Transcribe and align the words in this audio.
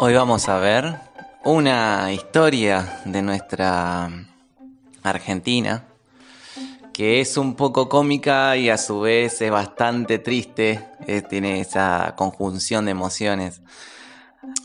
Hoy 0.00 0.14
vamos 0.14 0.48
a 0.48 0.60
ver 0.60 1.00
una 1.42 2.12
historia 2.12 3.00
de 3.04 3.20
nuestra 3.20 4.08
Argentina 5.02 5.86
que 6.92 7.20
es 7.20 7.36
un 7.36 7.56
poco 7.56 7.88
cómica 7.88 8.56
y 8.56 8.70
a 8.70 8.78
su 8.78 9.00
vez 9.00 9.42
es 9.42 9.50
bastante 9.50 10.20
triste, 10.20 10.86
eh, 11.08 11.22
tiene 11.22 11.60
esa 11.60 12.14
conjunción 12.16 12.84
de 12.84 12.92
emociones. 12.92 13.60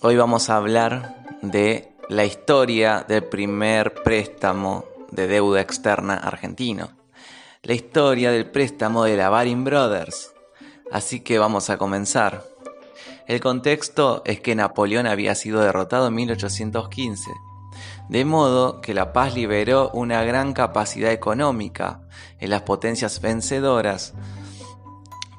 Hoy 0.04 0.18
vamos 0.18 0.52
a 0.52 0.58
hablar 0.58 1.26
de 1.41 1.91
la 2.09 2.26
historia 2.26 3.04
del 3.08 3.23
primer 3.23 4.04
préstamo 4.04 4.86
de 5.09 5.26
deuda 5.26 5.62
externa 5.62 6.13
argentino, 6.16 6.91
la 7.63 7.73
historia 7.73 8.30
del 8.30 8.52
préstamo 8.52 9.04
de 9.04 9.18
la 9.18 9.30
Baring 9.30 9.63
Brothers. 9.63 10.31
Así 10.91 11.22
que 11.22 11.40
vamos 11.40 11.72
a 11.72 11.80
comenzar. 11.80 12.53
El 13.27 13.40
contexto 13.40 14.22
es 14.26 14.41
que 14.41 14.55
Napoleón 14.55 15.08
había 15.08 15.36
sido 15.36 15.62
derrotado 15.62 16.08
en 16.08 16.16
1815 16.16 17.32
de 18.09 18.26
modo 18.26 18.82
que 18.82 18.94
la 18.94 19.13
paz 19.13 19.36
liberó 19.36 19.90
una 19.94 20.23
gran 20.23 20.54
capacidad 20.54 21.12
económica 21.12 22.02
en 22.40 22.49
las 22.49 22.63
potencias 22.63 23.22
vencedoras, 23.22 24.13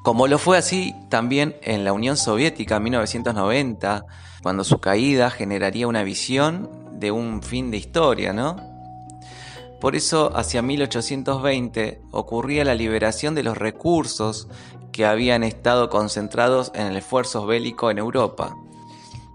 como 0.03 0.27
lo 0.27 0.37
fue 0.37 0.57
así 0.57 0.93
también 1.09 1.55
en 1.61 1.83
la 1.83 1.93
Unión 1.93 2.17
Soviética 2.17 2.77
en 2.77 2.83
1990, 2.83 4.05
cuando 4.43 4.63
su 4.63 4.79
caída 4.79 5.31
generaría 5.31 5.87
una 5.87 6.03
visión 6.03 6.69
de 6.99 7.11
un 7.11 7.41
fin 7.41 7.71
de 7.71 7.77
historia, 7.77 8.31
¿no? 8.31 8.55
Por 9.81 9.95
eso, 9.95 10.35
hacia 10.35 10.61
1820 10.61 12.01
ocurría 12.11 12.63
la 12.63 12.75
liberación 12.75 13.35
de 13.35 13.43
los 13.43 13.57
recursos 13.57 14.47
que 14.95 15.05
habían 15.05 15.43
estado 15.43 15.89
concentrados 15.89 16.71
en 16.73 16.87
el 16.87 16.95
esfuerzo 16.95 17.45
bélico 17.45 17.91
en 17.91 17.97
Europa. 17.97 18.55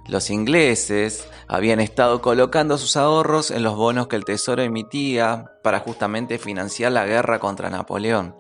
Los 0.09 0.31
ingleses 0.31 1.29
habían 1.49 1.81
estado 1.81 2.23
colocando 2.23 2.79
sus 2.79 2.97
ahorros 2.97 3.51
en 3.51 3.63
los 3.63 3.77
bonos 3.77 4.07
que 4.07 4.17
el 4.17 4.25
Tesoro 4.25 4.63
emitía 4.63 5.53
para 5.63 5.81
justamente 5.81 6.39
financiar 6.39 6.93
la 6.93 7.05
guerra 7.05 7.41
contra 7.41 7.69
Napoleón. 7.69 8.35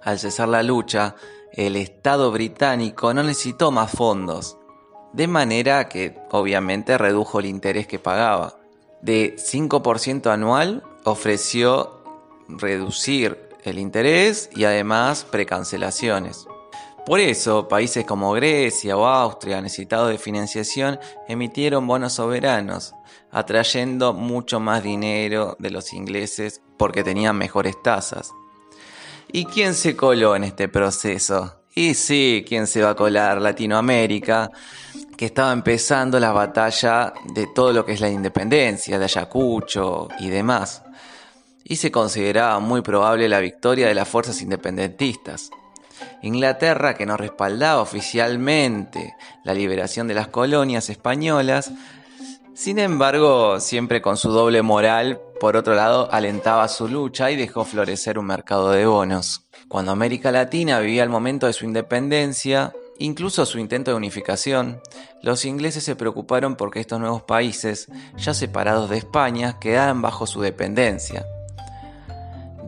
Al 0.00 0.20
cesar 0.20 0.46
la 0.50 0.62
lucha, 0.62 1.16
el 1.52 1.74
Estado 1.74 2.30
británico 2.30 3.12
no 3.12 3.24
necesitó 3.24 3.72
más 3.72 3.90
fondos, 3.90 4.56
de 5.12 5.26
manera 5.26 5.88
que 5.88 6.16
obviamente 6.30 6.96
redujo 6.96 7.40
el 7.40 7.46
interés 7.46 7.88
que 7.88 7.98
pagaba. 7.98 8.54
De 9.02 9.34
5% 9.34 10.30
anual 10.30 10.84
ofreció 11.02 12.04
reducir 12.46 13.47
el 13.64 13.78
interés 13.78 14.50
y 14.54 14.64
además 14.64 15.24
precancelaciones. 15.24 16.46
Por 17.06 17.20
eso, 17.20 17.68
países 17.68 18.04
como 18.04 18.32
Grecia 18.32 18.96
o 18.96 19.06
Austria, 19.06 19.62
necesitados 19.62 20.10
de 20.10 20.18
financiación, 20.18 21.00
emitieron 21.26 21.86
bonos 21.86 22.12
soberanos, 22.12 22.94
atrayendo 23.30 24.12
mucho 24.12 24.60
más 24.60 24.82
dinero 24.82 25.56
de 25.58 25.70
los 25.70 25.94
ingleses 25.94 26.60
porque 26.76 27.02
tenían 27.02 27.36
mejores 27.36 27.82
tasas. 27.82 28.32
¿Y 29.32 29.46
quién 29.46 29.74
se 29.74 29.96
coló 29.96 30.36
en 30.36 30.44
este 30.44 30.68
proceso? 30.68 31.62
Y 31.74 31.94
sí, 31.94 32.44
¿quién 32.46 32.66
se 32.66 32.82
va 32.82 32.90
a 32.90 32.94
colar? 32.94 33.40
Latinoamérica, 33.40 34.50
que 35.16 35.26
estaba 35.26 35.52
empezando 35.52 36.18
la 36.20 36.32
batalla 36.32 37.12
de 37.32 37.46
todo 37.46 37.72
lo 37.72 37.86
que 37.86 37.92
es 37.92 38.00
la 38.00 38.08
independencia, 38.08 38.98
de 38.98 39.04
Ayacucho 39.04 40.08
y 40.18 40.28
demás. 40.28 40.82
Y 41.68 41.76
se 41.76 41.92
consideraba 41.92 42.58
muy 42.58 42.80
probable 42.82 43.28
la 43.28 43.40
victoria 43.40 43.86
de 43.86 43.94
las 43.94 44.08
fuerzas 44.08 44.42
independentistas. 44.42 45.50
Inglaterra, 46.22 46.94
que 46.94 47.06
no 47.06 47.16
respaldaba 47.16 47.82
oficialmente 47.82 49.14
la 49.44 49.54
liberación 49.54 50.08
de 50.08 50.14
las 50.14 50.28
colonias 50.28 50.90
españolas, 50.90 51.70
sin 52.58 52.80
embargo, 52.80 53.60
siempre 53.60 54.02
con 54.02 54.16
su 54.16 54.32
doble 54.32 54.62
moral, 54.62 55.20
por 55.38 55.56
otro 55.56 55.74
lado, 55.74 56.08
alentaba 56.10 56.66
su 56.66 56.88
lucha 56.88 57.30
y 57.30 57.36
dejó 57.36 57.64
florecer 57.64 58.18
un 58.18 58.26
mercado 58.26 58.72
de 58.72 58.84
bonos. 58.84 59.44
Cuando 59.68 59.92
América 59.92 60.32
Latina 60.32 60.80
vivía 60.80 61.04
el 61.04 61.08
momento 61.08 61.46
de 61.46 61.52
su 61.52 61.64
independencia, 61.64 62.72
incluso 62.98 63.46
su 63.46 63.60
intento 63.60 63.92
de 63.92 63.96
unificación, 63.96 64.80
los 65.22 65.44
ingleses 65.44 65.84
se 65.84 65.94
preocuparon 65.94 66.56
porque 66.56 66.80
estos 66.80 66.98
nuevos 66.98 67.22
países, 67.22 67.86
ya 68.16 68.34
separados 68.34 68.90
de 68.90 68.98
España, 68.98 69.60
quedaran 69.60 70.02
bajo 70.02 70.26
su 70.26 70.40
dependencia. 70.40 71.24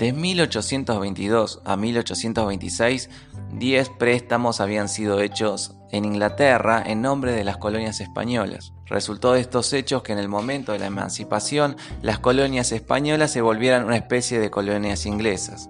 De 0.01 0.15
1822 0.15 1.61
a 1.67 1.77
1826, 1.77 3.11
10 3.53 3.89
préstamos 3.99 4.63
habían 4.63 4.89
sido 4.89 5.21
hechos 5.21 5.75
en 5.91 6.07
Inglaterra 6.07 6.83
en 6.87 7.03
nombre 7.03 7.33
de 7.33 7.45
las 7.45 7.59
colonias 7.59 8.01
españolas. 8.01 8.73
Resultó 8.87 9.35
de 9.35 9.43
estos 9.43 9.75
hechos 9.75 10.03
que 10.03 10.13
en 10.13 10.19
el 10.19 10.31
momento 10.31 10.73
de 10.73 10.79
la 10.79 10.87
emancipación 10.87 11.77
las 12.01 12.19
colonias 12.19 12.73
españolas 12.73 13.31
se 13.31 13.43
volvieran 13.43 13.85
una 13.85 13.99
especie 13.99 14.41
de 14.41 14.51
colonias 14.51 15.05
inglesas. 15.05 15.69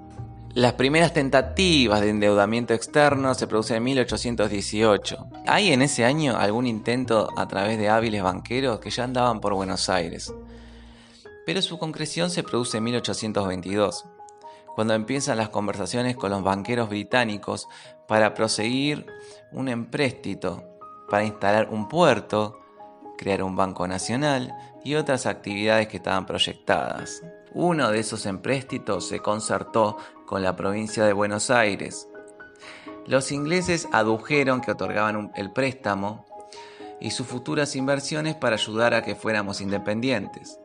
Las 0.55 0.75
primeras 0.75 1.12
tentativas 1.12 2.01
de 2.01 2.11
endeudamiento 2.11 2.73
externo 2.73 3.35
se 3.35 3.49
producen 3.49 3.79
en 3.79 3.83
1818. 3.83 5.27
Hay 5.49 5.73
en 5.73 5.83
ese 5.83 6.05
año 6.05 6.37
algún 6.37 6.69
intento 6.69 7.31
a 7.37 7.49
través 7.49 7.79
de 7.79 7.89
hábiles 7.89 8.23
banqueros 8.23 8.79
que 8.79 8.91
ya 8.91 9.03
andaban 9.03 9.41
por 9.41 9.55
Buenos 9.55 9.89
Aires. 9.89 10.33
Pero 11.45 11.62
su 11.62 11.81
concreción 11.81 12.31
se 12.31 12.45
produce 12.45 12.79
en 12.79 12.85
1822 12.85 14.05
cuando 14.75 14.94
empiezan 14.94 15.38
las 15.38 15.48
conversaciones 15.48 16.16
con 16.16 16.31
los 16.31 16.42
banqueros 16.42 16.88
británicos 16.88 17.69
para 18.06 18.34
proseguir 18.34 19.06
un 19.53 19.69
empréstito 19.69 20.70
para 21.10 21.25
instalar 21.25 21.69
un 21.70 21.88
puerto, 21.88 22.60
crear 23.19 23.42
un 23.42 23.56
banco 23.56 23.86
nacional 23.86 24.54
y 24.82 24.94
otras 24.94 25.26
actividades 25.26 25.88
que 25.88 25.98
estaban 25.98 26.25
proyectadas. 26.25 27.22
Uno 27.53 27.91
de 27.91 27.98
esos 27.98 28.25
empréstitos 28.25 29.08
se 29.08 29.19
concertó 29.19 29.98
con 30.25 30.42
la 30.42 30.56
provincia 30.56 31.04
de 31.04 31.12
Buenos 31.12 31.50
Aires. 31.50 32.08
Los 33.06 33.32
ingleses 33.32 33.88
adujeron 33.92 34.60
que 34.60 34.70
otorgaban 34.70 35.32
el 35.34 35.50
préstamo 35.50 36.25
y 37.00 37.10
sus 37.10 37.26
futuras 37.26 37.75
inversiones 37.75 38.37
para 38.37 38.54
ayudar 38.54 38.94
a 38.94 39.02
que 39.02 39.16
fuéramos 39.16 39.60
independientes. 39.60 40.60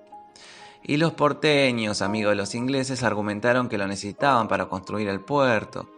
Y 0.87 0.97
los 0.97 1.13
porteños, 1.13 2.03
amigos 2.03 2.33
de 2.33 2.35
los 2.35 2.53
ingleses, 2.53 3.01
argumentaron 3.01 3.69
que 3.69 3.79
lo 3.79 3.87
necesitaban 3.87 4.47
para 4.47 4.67
construir 4.67 5.07
el 5.07 5.19
puerto 5.19 5.89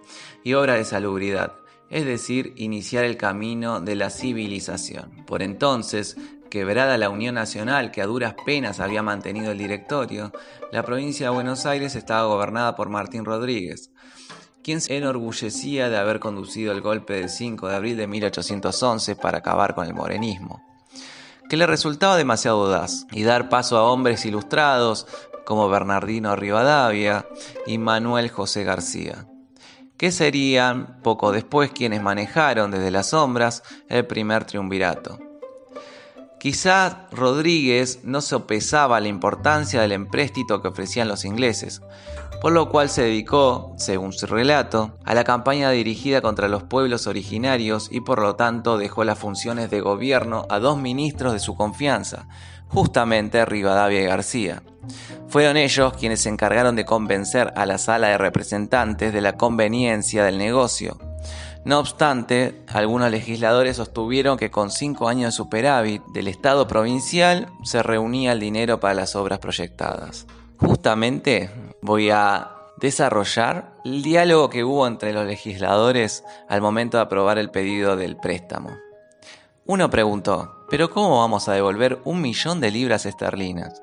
y 0.45 0.53
obra 0.53 0.75
de 0.75 0.85
salubridad, 0.85 1.55
es 1.89 2.05
decir, 2.05 2.53
iniciar 2.55 3.03
el 3.03 3.17
camino 3.17 3.81
de 3.81 3.95
la 3.95 4.09
civilización. 4.09 5.25
Por 5.25 5.43
entonces, 5.43 6.15
quebrada 6.49 6.97
la 6.97 7.09
Unión 7.09 7.35
Nacional 7.35 7.91
que 7.91 8.01
a 8.01 8.05
duras 8.05 8.35
penas 8.45 8.79
había 8.79 9.03
mantenido 9.03 9.51
el 9.51 9.57
directorio, 9.57 10.31
la 10.71 10.83
provincia 10.83 11.27
de 11.27 11.35
Buenos 11.35 11.65
Aires 11.65 11.95
estaba 11.95 12.25
gobernada 12.27 12.77
por 12.77 12.87
Martín 12.87 13.25
Rodríguez, 13.25 13.91
quien 14.63 14.79
se 14.79 14.95
enorgullecía 14.95 15.89
de 15.89 15.97
haber 15.97 16.21
conducido 16.21 16.71
el 16.71 16.79
golpe 16.79 17.15
del 17.15 17.27
5 17.27 17.67
de 17.67 17.75
abril 17.75 17.97
de 17.97 18.07
1811 18.07 19.17
para 19.17 19.39
acabar 19.39 19.75
con 19.75 19.85
el 19.85 19.93
morenismo 19.93 20.76
que 21.49 21.57
le 21.57 21.67
resultaba 21.67 22.17
demasiado 22.17 22.65
audaz 22.65 23.05
y 23.11 23.23
dar 23.23 23.49
paso 23.49 23.77
a 23.77 23.83
hombres 23.83 24.25
ilustrados 24.25 25.07
como 25.45 25.69
Bernardino 25.69 26.35
Rivadavia 26.35 27.25
y 27.65 27.77
Manuel 27.77 28.29
José 28.29 28.63
García, 28.63 29.27
que 29.95 30.11
serían 30.11 31.01
poco 31.01 31.31
después 31.31 31.71
quienes 31.71 32.01
manejaron 32.01 32.71
desde 32.71 32.91
las 32.91 33.11
sombras 33.11 33.63
el 33.87 34.05
primer 34.05 34.45
triunvirato. 34.45 35.19
Quizá 36.39 37.07
Rodríguez 37.11 38.01
no 38.03 38.21
sopesaba 38.21 38.99
la 38.99 39.07
importancia 39.07 39.81
del 39.81 39.93
empréstito 39.93 40.61
que 40.61 40.67
ofrecían 40.67 41.07
los 41.07 41.25
ingleses, 41.25 41.81
por 42.41 42.51
lo 42.51 42.69
cual 42.69 42.89
se 42.89 43.03
dedicó, 43.03 43.73
según 43.77 44.13
su 44.13 44.27
relato, 44.27 44.97
a 45.05 45.13
la 45.13 45.23
campaña 45.23 45.71
dirigida 45.71 46.21
contra 46.21 46.47
los 46.47 46.63
pueblos 46.63 47.07
originarios 47.07 47.89
y 47.91 48.01
por 48.01 48.21
lo 48.21 48.35
tanto 48.35 48.77
dejó 48.77 49.03
las 49.03 49.17
funciones 49.17 49.69
de 49.69 49.81
gobierno 49.81 50.45
a 50.49 50.59
dos 50.59 50.77
ministros 50.77 51.33
de 51.33 51.39
su 51.39 51.55
confianza, 51.55 52.27
justamente 52.67 53.45
Rivadavia 53.45 54.01
y 54.01 54.05
García. 54.05 54.61
Fueron 55.27 55.57
ellos 55.57 55.93
quienes 55.93 56.21
se 56.21 56.29
encargaron 56.29 56.75
de 56.75 56.85
convencer 56.85 57.51
a 57.55 57.65
la 57.65 57.77
sala 57.77 58.09
de 58.09 58.17
representantes 58.17 59.11
de 59.13 59.21
la 59.21 59.33
conveniencia 59.33 60.23
del 60.23 60.37
negocio. 60.37 60.97
No 61.65 61.79
obstante, 61.79 62.63
algunos 62.69 63.11
legisladores 63.11 63.75
sostuvieron 63.75 64.37
que 64.37 64.49
con 64.49 64.71
cinco 64.71 65.09
años 65.09 65.33
de 65.33 65.37
superávit 65.37 66.01
del 66.13 66.29
Estado 66.29 66.65
provincial 66.67 67.47
se 67.63 67.83
reunía 67.83 68.31
el 68.31 68.39
dinero 68.39 68.79
para 68.79 68.93
las 68.93 69.17
obras 69.17 69.39
proyectadas. 69.39 70.27
Justamente 70.59 71.51
voy 71.81 72.09
a 72.09 72.51
desarrollar 72.77 73.73
el 73.85 74.03
diálogo 74.03 74.49
que 74.49 74.63
hubo 74.63 74.87
entre 74.87 75.13
los 75.13 75.25
legisladores 75.25 76.23
al 76.47 76.61
momento 76.61 76.97
de 76.97 77.03
aprobar 77.03 77.37
el 77.37 77.49
pedido 77.49 77.95
del 77.95 78.17
préstamo. 78.17 78.77
Uno 79.65 79.89
preguntó, 79.89 80.65
¿pero 80.69 80.89
cómo 80.89 81.19
vamos 81.19 81.49
a 81.49 81.53
devolver 81.53 81.99
un 82.05 82.21
millón 82.21 82.61
de 82.61 82.71
libras 82.71 83.05
esterlinas? 83.05 83.81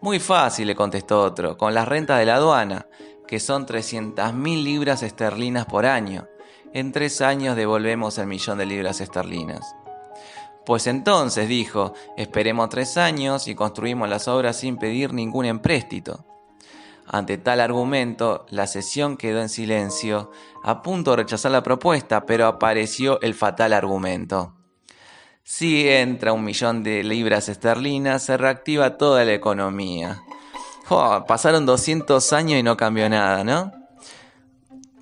Muy 0.00 0.20
fácil, 0.20 0.66
le 0.66 0.76
contestó 0.76 1.22
otro, 1.22 1.58
con 1.58 1.74
las 1.74 1.88
rentas 1.88 2.18
de 2.18 2.26
la 2.26 2.36
aduana, 2.36 2.86
que 3.26 3.40
son 3.40 3.66
300.000 3.66 4.62
libras 4.62 5.02
esterlinas 5.02 5.66
por 5.66 5.86
año. 5.86 6.26
En 6.72 6.92
tres 6.92 7.20
años 7.20 7.56
devolvemos 7.56 8.18
el 8.18 8.26
millón 8.26 8.58
de 8.58 8.66
libras 8.66 9.00
esterlinas. 9.00 9.74
Pues 10.64 10.86
entonces 10.86 11.48
dijo, 11.48 11.94
esperemos 12.16 12.68
tres 12.68 12.96
años 12.96 13.48
y 13.48 13.54
construimos 13.54 14.08
las 14.08 14.28
obras 14.28 14.56
sin 14.56 14.76
pedir 14.76 15.12
ningún 15.12 15.46
empréstito. 15.46 16.24
Ante 17.12 17.38
tal 17.38 17.60
argumento, 17.60 18.46
la 18.50 18.68
sesión 18.68 19.16
quedó 19.16 19.40
en 19.40 19.48
silencio, 19.48 20.30
a 20.62 20.80
punto 20.80 21.10
de 21.10 21.16
rechazar 21.16 21.50
la 21.50 21.64
propuesta, 21.64 22.24
pero 22.24 22.46
apareció 22.46 23.20
el 23.20 23.34
fatal 23.34 23.72
argumento. 23.72 24.54
Si 25.42 25.88
entra 25.88 26.32
un 26.32 26.44
millón 26.44 26.84
de 26.84 27.02
libras 27.02 27.48
esterlinas, 27.48 28.22
se 28.22 28.36
reactiva 28.36 28.96
toda 28.96 29.24
la 29.24 29.34
economía. 29.34 30.22
pasaron 31.26 31.66
200 31.66 32.32
años 32.32 32.60
y 32.60 32.62
no 32.62 32.76
cambió 32.76 33.08
nada, 33.08 33.42
¿no? 33.42 33.72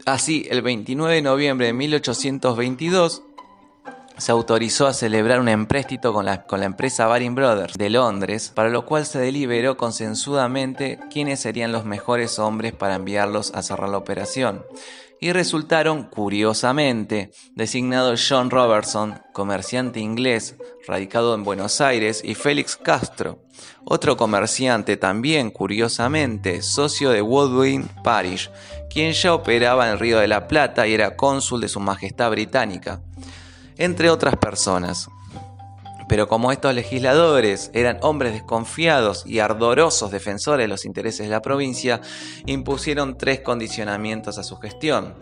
Así, 0.06 0.46
el 0.50 0.62
29 0.62 1.16
de 1.16 1.22
noviembre 1.22 1.66
de 1.66 1.75
1822, 1.75 3.22
se 4.18 4.32
autorizó 4.32 4.86
a 4.88 4.92
celebrar 4.92 5.40
un 5.40 5.48
empréstito 5.48 6.12
con 6.12 6.24
la, 6.24 6.42
con 6.42 6.60
la 6.60 6.66
empresa 6.66 7.06
Baring 7.06 7.36
Brothers 7.36 7.74
de 7.74 7.88
Londres, 7.88 8.50
para 8.52 8.68
lo 8.68 8.84
cual 8.84 9.06
se 9.06 9.20
deliberó 9.20 9.76
consensudamente 9.76 10.98
quiénes 11.10 11.40
serían 11.40 11.72
los 11.72 11.84
mejores 11.84 12.38
hombres 12.38 12.72
para 12.72 12.96
enviarlos 12.96 13.52
a 13.54 13.62
cerrar 13.62 13.88
la 13.88 13.98
operación. 13.98 14.64
Y 15.20 15.32
resultaron, 15.32 16.04
curiosamente, 16.04 17.32
designados 17.54 18.24
John 18.28 18.50
Robertson, 18.50 19.20
comerciante 19.32 20.00
inglés 20.00 20.56
radicado 20.86 21.34
en 21.34 21.44
Buenos 21.44 21.80
Aires, 21.80 22.22
y 22.24 22.34
Félix 22.34 22.76
Castro, 22.76 23.40
otro 23.84 24.16
comerciante 24.16 24.96
también, 24.96 25.50
curiosamente, 25.50 26.62
socio 26.62 27.10
de 27.10 27.22
Woodwin 27.22 27.88
Parish, 28.04 28.50
quien 28.88 29.12
ya 29.12 29.34
operaba 29.34 29.90
en 29.90 29.98
Río 29.98 30.18
de 30.18 30.28
la 30.28 30.48
Plata 30.48 30.86
y 30.86 30.94
era 30.94 31.16
cónsul 31.16 31.60
de 31.60 31.68
Su 31.68 31.80
Majestad 31.80 32.30
Británica 32.30 33.00
entre 33.78 34.10
otras 34.10 34.36
personas. 34.36 35.08
Pero 36.08 36.26
como 36.26 36.52
estos 36.52 36.75
legisladores 36.75 37.70
eran 37.75 37.98
hombres 38.02 38.32
desconfiados 38.32 39.25
y 39.26 39.40
ardorosos 39.40 40.10
defensores 40.10 40.64
de 40.64 40.69
los 40.69 40.84
intereses 40.84 41.26
de 41.26 41.32
la 41.32 41.42
provincia, 41.42 42.00
impusieron 42.46 43.19
tres 43.19 43.40
condicionamientos 43.40 44.38
a 44.38 44.42
su 44.42 44.56
gestión. 44.56 45.14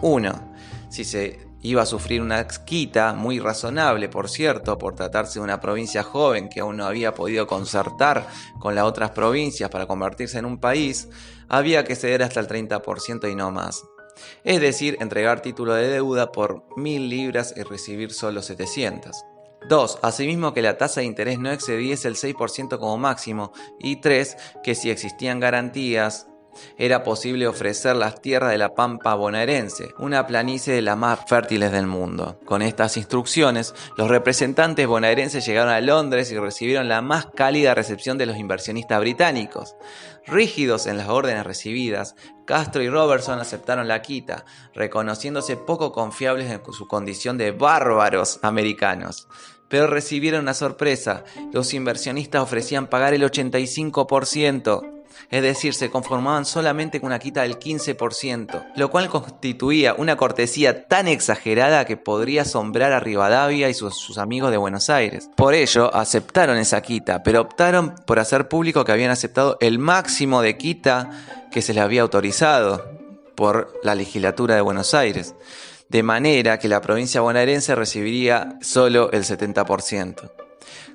Uno, 0.00 0.52
si 0.90 1.04
se 1.04 1.48
iba 1.60 1.82
a 1.82 1.86
sufrir 1.86 2.22
una 2.22 2.46
quita 2.46 3.14
muy 3.14 3.40
razonable, 3.40 4.08
por 4.08 4.28
cierto, 4.28 4.78
por 4.78 4.94
tratarse 4.94 5.40
de 5.40 5.44
una 5.44 5.60
provincia 5.60 6.04
joven 6.04 6.48
que 6.48 6.60
aún 6.60 6.76
no 6.76 6.86
había 6.86 7.14
podido 7.14 7.48
concertar 7.48 8.28
con 8.60 8.76
las 8.76 8.84
otras 8.84 9.10
provincias 9.10 9.68
para 9.70 9.86
convertirse 9.86 10.38
en 10.38 10.44
un 10.44 10.58
país, 10.58 11.08
había 11.48 11.82
que 11.82 11.96
ceder 11.96 12.22
hasta 12.22 12.38
el 12.38 12.46
30% 12.46 13.28
y 13.28 13.34
no 13.34 13.50
más 13.50 13.82
es 14.44 14.60
decir, 14.60 14.96
entregar 15.00 15.42
título 15.42 15.74
de 15.74 15.88
deuda 15.88 16.32
por 16.32 16.64
mil 16.76 17.08
libras 17.08 17.54
y 17.56 17.62
recibir 17.62 18.12
solo 18.12 18.42
700. 18.42 19.24
2. 19.68 19.98
Asimismo 20.02 20.54
que 20.54 20.62
la 20.62 20.78
tasa 20.78 21.00
de 21.00 21.06
interés 21.06 21.38
no 21.38 21.50
excediese 21.50 22.08
el 22.08 22.14
6% 22.14 22.78
como 22.78 22.96
máximo. 22.96 23.52
Y 23.78 23.96
3. 23.96 24.36
Que 24.62 24.74
si 24.74 24.90
existían 24.90 25.40
garantías 25.40 26.26
era 26.76 27.02
posible 27.02 27.46
ofrecer 27.46 27.96
las 27.96 28.20
tierras 28.20 28.50
de 28.50 28.58
la 28.58 28.74
Pampa 28.74 29.14
bonaerense, 29.14 29.94
una 29.98 30.26
planicie 30.26 30.74
de 30.74 30.82
las 30.82 30.96
más 30.96 31.20
fértiles 31.26 31.72
del 31.72 31.86
mundo. 31.86 32.38
Con 32.44 32.62
estas 32.62 32.96
instrucciones, 32.96 33.74
los 33.96 34.08
representantes 34.08 34.86
bonaerenses 34.86 35.44
llegaron 35.46 35.72
a 35.72 35.80
Londres 35.80 36.30
y 36.32 36.38
recibieron 36.38 36.88
la 36.88 37.02
más 37.02 37.26
cálida 37.26 37.74
recepción 37.74 38.18
de 38.18 38.26
los 38.26 38.36
inversionistas 38.36 39.00
británicos. 39.00 39.76
Rígidos 40.26 40.86
en 40.86 40.98
las 40.98 41.08
órdenes 41.08 41.44
recibidas, 41.44 42.14
Castro 42.44 42.82
y 42.82 42.88
Robertson 42.88 43.38
aceptaron 43.38 43.88
la 43.88 44.02
quita, 44.02 44.44
reconociéndose 44.74 45.56
poco 45.56 45.92
confiables 45.92 46.50
en 46.50 46.60
su 46.72 46.86
condición 46.86 47.38
de 47.38 47.52
bárbaros 47.52 48.38
americanos. 48.42 49.28
Pero 49.68 49.86
recibieron 49.86 50.42
una 50.42 50.54
sorpresa, 50.54 51.24
los 51.52 51.74
inversionistas 51.74 52.42
ofrecían 52.42 52.86
pagar 52.86 53.12
el 53.12 53.22
85%, 53.22 54.97
es 55.30 55.42
decir, 55.42 55.74
se 55.74 55.90
conformaban 55.90 56.44
solamente 56.44 57.00
con 57.00 57.08
una 57.08 57.18
quita 57.18 57.42
del 57.42 57.58
15%, 57.58 58.72
lo 58.76 58.90
cual 58.90 59.08
constituía 59.08 59.94
una 59.94 60.16
cortesía 60.16 60.86
tan 60.86 61.08
exagerada 61.08 61.84
que 61.84 61.96
podría 61.96 62.42
asombrar 62.42 62.92
a 62.92 63.00
Rivadavia 63.00 63.68
y 63.68 63.74
sus, 63.74 64.18
amigos 64.18 64.50
de 64.50 64.56
Buenos 64.56 64.90
Aires. 64.90 65.30
Por 65.36 65.54
ello, 65.54 65.94
aceptaron 65.94 66.56
esa 66.58 66.80
quita, 66.82 67.22
pero 67.22 67.42
optaron 67.42 67.94
por 68.06 68.18
hacer 68.18 68.48
público 68.48 68.84
que 68.84 68.92
habían 68.92 69.10
aceptado 69.10 69.56
el 69.60 69.78
máximo 69.78 70.42
de 70.42 70.56
quita 70.56 71.10
que 71.50 71.62
se 71.62 71.74
les 71.74 71.82
había 71.82 72.02
autorizado 72.02 72.90
por 73.34 73.72
la 73.82 73.94
legislatura 73.94 74.54
de 74.54 74.60
Buenos 74.60 74.94
Aires, 74.94 75.34
de 75.88 76.02
manera 76.02 76.58
que 76.58 76.68
la 76.68 76.80
provincia 76.80 77.20
bonaerense 77.20 77.74
recibiría 77.74 78.58
solo 78.60 79.10
el 79.12 79.24
70%. 79.24 80.47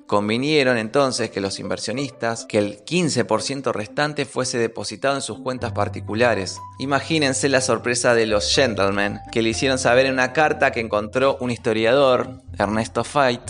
Convinieron 0.07 0.77
entonces 0.77 1.31
que 1.31 1.39
los 1.39 1.59
inversionistas, 1.59 2.45
que 2.45 2.59
el 2.59 2.83
15% 2.83 3.71
restante 3.71 4.25
fuese 4.25 4.57
depositado 4.57 5.15
en 5.15 5.21
sus 5.21 5.39
cuentas 5.39 5.71
particulares. 5.71 6.59
Imagínense 6.77 7.47
la 7.47 7.61
sorpresa 7.61 8.13
de 8.13 8.25
los 8.25 8.53
gentlemen, 8.53 9.19
que 9.31 9.41
le 9.41 9.49
hicieron 9.49 9.79
saber 9.79 10.05
en 10.05 10.13
una 10.13 10.33
carta 10.33 10.71
que 10.71 10.81
encontró 10.81 11.37
un 11.39 11.51
historiador, 11.51 12.41
Ernesto 12.59 13.03
Fait, 13.03 13.41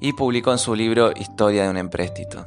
y 0.00 0.12
publicó 0.12 0.52
en 0.52 0.58
su 0.58 0.74
libro 0.74 1.12
Historia 1.16 1.64
de 1.64 1.70
un 1.70 1.78
empréstito. 1.78 2.46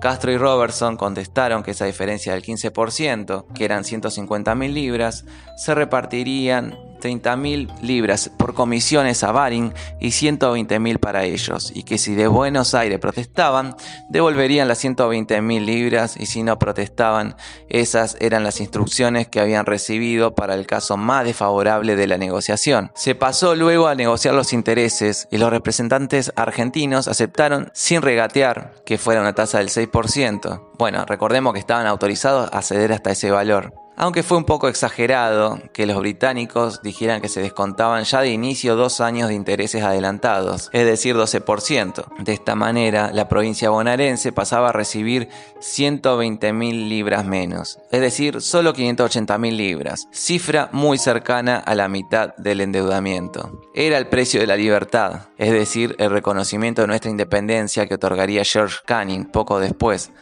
Castro 0.00 0.30
y 0.30 0.38
Robertson 0.38 0.96
contestaron 0.96 1.62
que 1.62 1.72
esa 1.72 1.84
diferencia 1.84 2.32
del 2.32 2.44
15%, 2.44 3.46
que 3.52 3.64
eran 3.64 3.82
150.000 3.82 4.72
libras, 4.72 5.24
se 5.56 5.74
repartirían 5.74 6.78
30.000 7.00 7.80
libras 7.80 8.30
por 8.36 8.54
comisiones 8.54 9.22
a 9.24 9.32
Baring 9.32 9.72
y 10.00 10.08
120.000 10.08 10.98
para 10.98 11.24
ellos, 11.24 11.72
y 11.74 11.82
que 11.82 11.98
si 11.98 12.14
de 12.14 12.28
Buenos 12.28 12.74
Aires 12.74 12.98
protestaban, 12.98 13.76
devolverían 14.08 14.68
las 14.68 14.84
120.000 14.84 15.64
libras 15.64 16.16
y 16.18 16.26
si 16.26 16.42
no 16.42 16.58
protestaban, 16.58 17.36
esas 17.68 18.16
eran 18.20 18.44
las 18.44 18.60
instrucciones 18.60 19.28
que 19.28 19.40
habían 19.40 19.66
recibido 19.66 20.34
para 20.34 20.54
el 20.54 20.66
caso 20.66 20.96
más 20.96 21.24
desfavorable 21.24 21.96
de 21.96 22.06
la 22.06 22.18
negociación. 22.18 22.90
Se 22.94 23.14
pasó 23.14 23.54
luego 23.54 23.88
a 23.88 23.94
negociar 23.94 24.34
los 24.34 24.52
intereses 24.52 25.28
y 25.30 25.38
los 25.38 25.50
representantes 25.50 26.32
argentinos 26.36 27.08
aceptaron 27.08 27.70
sin 27.74 28.02
regatear 28.02 28.74
que 28.84 28.98
fuera 28.98 29.20
una 29.20 29.34
tasa 29.34 29.58
del 29.58 29.68
6%. 29.68 30.68
Bueno, 30.78 31.04
recordemos 31.06 31.52
que 31.52 31.60
estaban 31.60 31.86
autorizados 31.86 32.50
a 32.52 32.62
ceder 32.62 32.92
hasta 32.92 33.10
ese 33.10 33.30
valor 33.30 33.87
aunque 33.98 34.22
fue 34.22 34.38
un 34.38 34.44
poco 34.44 34.68
exagerado 34.68 35.60
que 35.72 35.84
los 35.84 35.98
británicos 35.98 36.82
dijeran 36.82 37.20
que 37.20 37.28
se 37.28 37.42
descontaban 37.42 38.04
ya 38.04 38.20
de 38.20 38.30
inicio 38.30 38.76
dos 38.76 39.00
años 39.00 39.28
de 39.28 39.34
intereses 39.34 39.82
adelantados, 39.82 40.70
es 40.72 40.86
decir, 40.86 41.16
12%. 41.16 42.04
De 42.22 42.32
esta 42.32 42.54
manera, 42.54 43.10
la 43.12 43.28
provincia 43.28 43.70
bonaerense 43.70 44.30
pasaba 44.30 44.68
a 44.68 44.72
recibir 44.72 45.28
120.000 45.60 46.88
libras 46.88 47.26
menos, 47.26 47.80
es 47.90 48.00
decir, 48.00 48.40
solo 48.40 48.72
580.000 48.72 49.56
libras, 49.56 50.06
cifra 50.12 50.68
muy 50.72 50.96
cercana 50.96 51.58
a 51.58 51.74
la 51.74 51.88
mitad 51.88 52.36
del 52.36 52.60
endeudamiento. 52.60 53.60
Era 53.74 53.98
el 53.98 54.06
precio 54.06 54.40
de 54.40 54.46
la 54.46 54.56
libertad, 54.56 55.22
es 55.38 55.52
decir, 55.52 55.96
el 55.98 56.10
reconocimiento 56.10 56.82
de 56.82 56.88
nuestra 56.88 57.10
independencia 57.10 57.86
que 57.88 57.94
otorgaría 57.94 58.44
George 58.44 58.78
Canning 58.86 59.24
poco 59.24 59.58
después, 59.58 60.12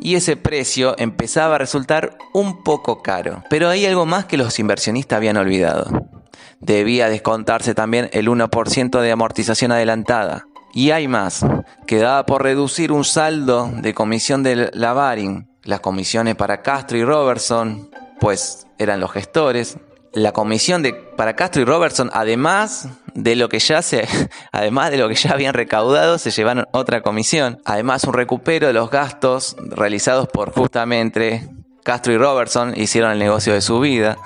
y 0.00 0.16
ese 0.16 0.36
precio 0.36 0.94
empezaba 0.98 1.56
a 1.56 1.58
resultar 1.58 2.16
un 2.32 2.62
poco 2.64 3.02
caro. 3.02 3.44
Pero 3.50 3.68
hay 3.68 3.86
algo 3.86 4.06
más 4.06 4.24
que 4.24 4.36
los 4.36 4.58
inversionistas 4.58 5.18
habían 5.18 5.36
olvidado. 5.36 6.08
Debía 6.60 7.08
descontarse 7.08 7.74
también 7.74 8.08
el 8.12 8.28
1% 8.28 9.00
de 9.00 9.12
amortización 9.12 9.72
adelantada. 9.72 10.46
Y 10.72 10.90
hay 10.90 11.08
más, 11.08 11.44
quedaba 11.86 12.26
por 12.26 12.42
reducir 12.42 12.92
un 12.92 13.04
saldo 13.04 13.70
de 13.72 13.92
comisión 13.92 14.42
de 14.42 14.70
Lavarin, 14.72 15.48
las 15.64 15.80
comisiones 15.80 16.36
para 16.36 16.62
Castro 16.62 16.96
y 16.96 17.04
Robertson, 17.04 17.90
pues 18.20 18.66
eran 18.78 19.00
los 19.00 19.10
gestores, 19.10 19.78
la 20.12 20.32
comisión 20.32 20.82
de, 20.82 20.92
para 20.92 21.36
Castro 21.36 21.62
y 21.62 21.64
Robertson, 21.64 22.10
además 22.12 22.88
de 23.14 23.36
lo 23.36 23.48
que 23.48 23.58
ya 23.58 23.82
se, 23.82 24.06
además 24.52 24.90
de 24.90 24.98
lo 24.98 25.08
que 25.08 25.14
ya 25.14 25.30
habían 25.32 25.54
recaudado, 25.54 26.18
se 26.18 26.30
llevaron 26.30 26.66
otra 26.72 27.02
comisión. 27.02 27.60
Además, 27.64 28.04
un 28.04 28.14
recupero 28.14 28.66
de 28.66 28.72
los 28.72 28.90
gastos 28.90 29.56
realizados 29.58 30.28
por 30.28 30.52
justamente 30.52 31.48
Castro 31.84 32.12
y 32.12 32.18
Robertson 32.18 32.74
hicieron 32.76 33.12
el 33.12 33.18
negocio 33.18 33.52
de 33.52 33.60
su 33.60 33.80
vida. 33.80 34.18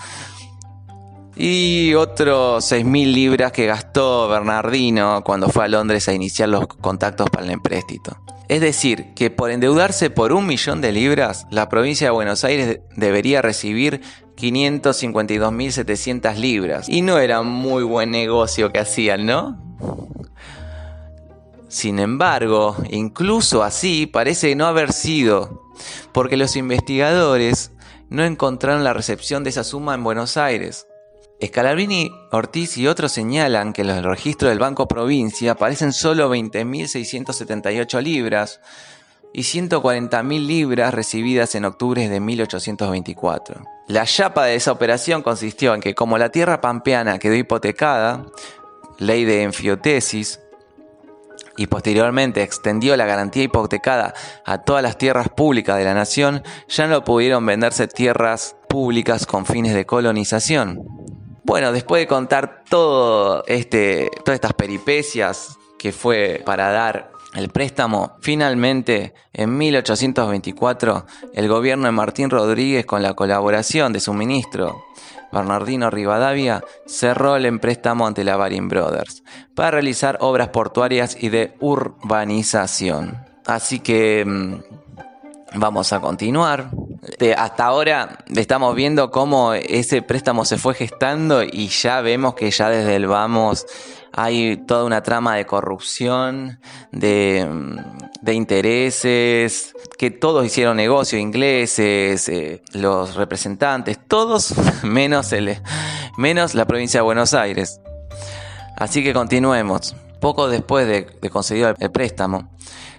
Y 1.36 1.94
otros 1.94 2.70
6.000 2.70 3.12
libras 3.12 3.52
que 3.52 3.66
gastó 3.66 4.28
Bernardino 4.28 5.22
cuando 5.24 5.48
fue 5.48 5.64
a 5.64 5.68
Londres 5.68 6.08
a 6.08 6.12
iniciar 6.12 6.48
los 6.48 6.68
contactos 6.68 7.28
para 7.28 7.44
el 7.44 7.50
empréstito. 7.50 8.16
Es 8.48 8.60
decir, 8.60 9.14
que 9.14 9.30
por 9.30 9.50
endeudarse 9.50 10.10
por 10.10 10.32
un 10.32 10.46
millón 10.46 10.80
de 10.80 10.92
libras, 10.92 11.46
la 11.50 11.68
provincia 11.68 12.06
de 12.06 12.10
Buenos 12.12 12.44
Aires 12.44 12.80
debería 12.94 13.42
recibir 13.42 14.02
552.700 14.36 16.36
libras. 16.36 16.88
Y 16.88 17.02
no 17.02 17.18
era 17.18 17.42
muy 17.42 17.84
buen 17.84 18.10
negocio 18.10 18.72
que 18.72 18.80
hacían, 18.80 19.26
¿no? 19.26 19.62
Sin 21.68 21.98
embargo, 21.98 22.76
incluso 22.90 23.62
así 23.62 24.06
parece 24.06 24.54
no 24.54 24.66
haber 24.66 24.92
sido, 24.92 25.62
porque 26.12 26.36
los 26.36 26.56
investigadores 26.56 27.72
no 28.08 28.24
encontraron 28.24 28.84
la 28.84 28.92
recepción 28.92 29.42
de 29.42 29.50
esa 29.50 29.64
suma 29.64 29.94
en 29.94 30.04
Buenos 30.04 30.36
Aires. 30.36 30.86
Scalabrini, 31.44 32.12
Ortiz 32.30 32.78
y 32.78 32.86
otros 32.86 33.10
señalan 33.12 33.72
que 33.72 33.82
los 33.82 34.04
registros 34.04 34.50
del 34.50 34.60
Banco 34.60 34.86
Provincia 34.86 35.52
aparecen 35.52 35.92
solo 35.92 36.32
20.678 36.32 38.02
libras 38.02 38.60
y 39.34 39.42
140.000 39.42 40.46
libras 40.46 40.94
recibidas 40.94 41.54
en 41.56 41.64
octubre 41.64 42.08
de 42.08 42.20
1824. 42.20 43.62
La 43.88 44.06
chapa 44.06 44.44
de 44.46 44.54
esa 44.54 44.72
operación 44.72 45.22
consistió 45.22 45.74
en 45.74 45.80
que 45.80 45.94
como 45.94 46.16
la 46.16 46.30
tierra 46.30 46.60
pampeana 46.60 47.18
quedó 47.18 47.34
hipotecada, 47.34 48.24
ley 48.98 49.24
de 49.24 49.42
enfiotesis, 49.42 50.40
y 51.56 51.66
posteriormente 51.66 52.42
extendió 52.42 52.96
la 52.96 53.06
garantía 53.06 53.42
hipotecada 53.42 54.14
a 54.44 54.58
todas 54.62 54.82
las 54.82 54.98
tierras 54.98 55.28
públicas 55.28 55.76
de 55.78 55.84
la 55.84 55.94
nación, 55.94 56.42
ya 56.68 56.86
no 56.86 57.04
pudieron 57.04 57.44
venderse 57.44 57.86
tierras 57.86 58.56
públicas 58.68 59.26
con 59.26 59.46
fines 59.46 59.74
de 59.74 59.84
colonización. 59.84 60.80
Bueno, 61.44 61.72
después 61.72 62.02
de 62.02 62.06
contar 62.06 62.64
todo 62.68 63.44
este, 63.46 64.10
todas 64.24 64.36
estas 64.36 64.54
peripecias 64.54 65.58
que 65.78 65.92
fue 65.92 66.42
para 66.44 66.70
dar 66.70 67.13
el 67.34 67.48
préstamo, 67.48 68.16
finalmente, 68.20 69.12
en 69.32 69.58
1824, 69.58 71.04
el 71.34 71.48
gobierno 71.48 71.86
de 71.86 71.92
Martín 71.92 72.30
Rodríguez, 72.30 72.86
con 72.86 73.02
la 73.02 73.14
colaboración 73.14 73.92
de 73.92 74.00
su 74.00 74.14
ministro 74.14 74.84
Bernardino 75.32 75.90
Rivadavia, 75.90 76.62
cerró 76.86 77.36
el 77.36 77.58
préstamo 77.58 78.06
ante 78.06 78.22
la 78.22 78.36
Baring 78.36 78.68
Brothers 78.68 79.24
para 79.54 79.72
realizar 79.72 80.18
obras 80.20 80.48
portuarias 80.48 81.16
y 81.20 81.28
de 81.28 81.54
urbanización. 81.58 83.18
Así 83.46 83.80
que 83.80 84.24
mm, 84.24 84.54
vamos 85.54 85.92
a 85.92 86.00
continuar. 86.00 86.70
hasta 87.36 87.64
ahora 87.64 88.18
estamos 88.34 88.74
viendo 88.76 89.10
cómo 89.10 89.54
ese 89.54 90.02
préstamo 90.02 90.44
se 90.44 90.56
fue 90.56 90.74
gestando 90.74 91.42
y 91.42 91.68
ya 91.68 92.00
vemos 92.00 92.34
que 92.34 92.50
ya 92.50 92.70
desde 92.70 92.94
el 92.94 93.06
vamos 93.06 93.66
hay 94.16 94.56
toda 94.58 94.84
una 94.84 95.02
trama 95.02 95.34
de 95.34 95.44
corrupción, 95.44 96.60
de, 96.92 97.48
intereses, 98.26 99.74
que 99.98 100.10
todos 100.12 100.46
hicieron 100.46 100.76
negocio, 100.76 101.18
ingleses, 101.18 102.28
eh, 102.28 102.62
los 102.72 103.16
representantes, 103.16 103.98
todos 104.06 104.54
menos, 104.84 105.32
el, 105.32 105.60
menos 106.16 106.54
la 106.54 106.64
provincia 106.64 107.00
de 107.00 107.04
Buenos 107.04 107.34
Aires. 107.34 107.80
Así 108.76 109.02
que 109.02 109.12
continuemos. 109.12 109.96
Poco 110.20 110.48
después 110.48 110.86
de, 110.86 111.06
de 111.20 111.74
el 111.80 111.90
préstamo, 111.90 112.48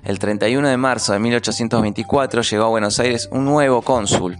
el 0.04 0.20
31 0.20 0.68
de 0.68 0.78
marzo 0.78 1.14
de 1.14 1.20
1824 1.20 2.42
llegó 2.44 2.66
a 2.66 2.68
Buenos 2.68 3.00
Aires 3.00 3.30
un 3.32 3.46
nuevo 3.46 3.82
cónsul, 3.82 4.38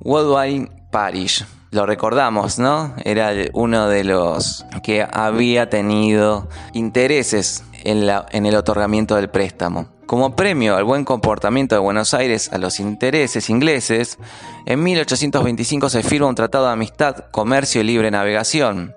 Woodwine 0.00 0.70
Parish 0.90 1.44
lo 1.70 1.86
recordamos, 1.86 2.58
¿no? 2.58 2.94
Era 3.04 3.32
uno 3.52 3.88
de 3.88 4.04
los 4.04 4.64
que 4.82 5.06
había 5.10 5.70
tenido 5.70 6.48
intereses 6.72 7.64
en, 7.84 8.46
el 8.46 8.54
otorgamiento 8.56 9.16
del 9.16 9.30
préstamo. 9.30 9.88
Como 10.06 10.34
premio 10.34 10.76
al 10.76 10.82
buen 10.82 11.04
comportamiento 11.04 11.76
de 11.76 11.80
Buenos 11.80 12.14
Aires 12.14 12.52
a 12.52 12.58
los 12.58 12.80
intereses 12.80 13.48
ingleses, 13.48 14.18
en 14.66 14.82
1825 14.82 15.88
se 15.88 16.02
firma 16.02 16.26
un 16.26 16.34
tratado 16.34 16.66
de 16.66 16.72
amistad, 16.72 17.26
comercio 17.30 17.80
y 17.80 17.84
libre 17.84 18.10
navegación 18.10 18.94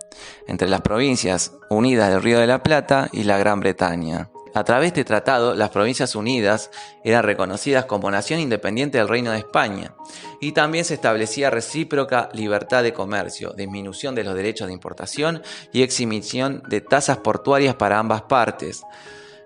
entre 0.47 0.67
las 0.67 0.81
provincias 0.81 1.51
unidas 1.69 2.09
del 2.09 2.23
Río 2.23 2.39
de 2.39 2.47
la 2.47 2.63
Plata 2.63 3.09
y 3.11 3.23
la 3.23 3.37
Gran 3.37 3.59
Bretaña. 3.59 4.29
A 4.55 4.63
través 4.63 4.93
de 4.93 4.99
este 4.99 5.05
tratado, 5.05 5.55
las 5.55 5.71
Provincias 5.71 6.15
Unidas 6.15 6.69
eran 7.03 7.23
reconocidas 7.23 7.85
como 7.85 8.11
nación 8.11 8.39
independiente 8.39 8.99
del 8.99 9.07
Reino 9.07 9.31
de 9.31 9.39
España 9.39 9.95
y 10.39 10.51
también 10.51 10.85
se 10.85 10.93
establecía 10.93 11.49
recíproca 11.49 12.29
libertad 12.33 12.83
de 12.83 12.93
comercio, 12.93 13.53
disminución 13.53 14.13
de 14.13 14.23
los 14.23 14.35
derechos 14.35 14.67
de 14.67 14.73
importación 14.73 15.41
y 15.71 15.81
exhibición 15.81 16.61
de 16.67 16.81
tasas 16.81 17.17
portuarias 17.17 17.75
para 17.75 17.97
ambas 17.97 18.23
partes 18.23 18.83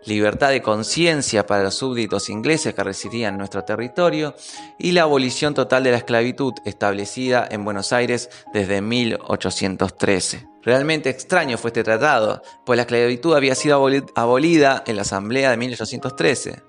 libertad 0.07 0.49
de 0.49 0.61
conciencia 0.61 1.45
para 1.45 1.63
los 1.63 1.75
súbditos 1.75 2.29
ingleses 2.29 2.73
que 2.73 2.83
residían 2.83 3.33
en 3.33 3.39
nuestro 3.39 3.63
territorio 3.63 4.35
y 4.79 4.91
la 4.91 5.03
abolición 5.03 5.53
total 5.53 5.83
de 5.83 5.91
la 5.91 5.97
esclavitud 5.97 6.53
establecida 6.65 7.47
en 7.49 7.65
Buenos 7.65 7.91
Aires 7.91 8.29
desde 8.53 8.81
1813. 8.81 10.56
Realmente 10.67 11.09
extraño 11.09 11.57
fue 11.57 11.69
este 11.69 11.81
tratado, 11.81 12.41
pues 12.65 12.75
la 12.75 12.81
esclavitud 12.81 13.33
había 13.33 13.55
sido 13.55 13.87
abolida 14.15 14.83
en 14.85 14.97
la 14.97 15.03
Asamblea 15.03 15.49
de 15.49 15.55
1813, 15.55 16.61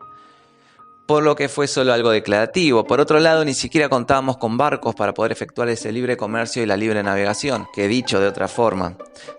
por 1.09 1.25
lo 1.25 1.35
que 1.35 1.49
fue 1.49 1.67
solo 1.67 1.93
algo 1.93 2.11
declarativo. 2.11 2.85
Por 2.85 3.01
otro 3.01 3.19
lado, 3.19 3.45
ni 3.45 3.55
siquiera 3.55 3.89
contábamos 3.89 4.37
con 4.37 4.57
barcos 4.57 4.95
para 4.95 5.15
poder 5.15 5.33
efectuar 5.33 5.69
ese 5.69 5.91
libre 5.91 6.17
comercio 6.17 6.63
y 6.63 6.67
la 6.67 6.77
libre 6.77 7.03
navegación, 7.03 7.67
que 7.75 7.89
dicho 7.89 8.21
de 8.21 8.29
otra 8.29 8.47
forma. 8.47 8.97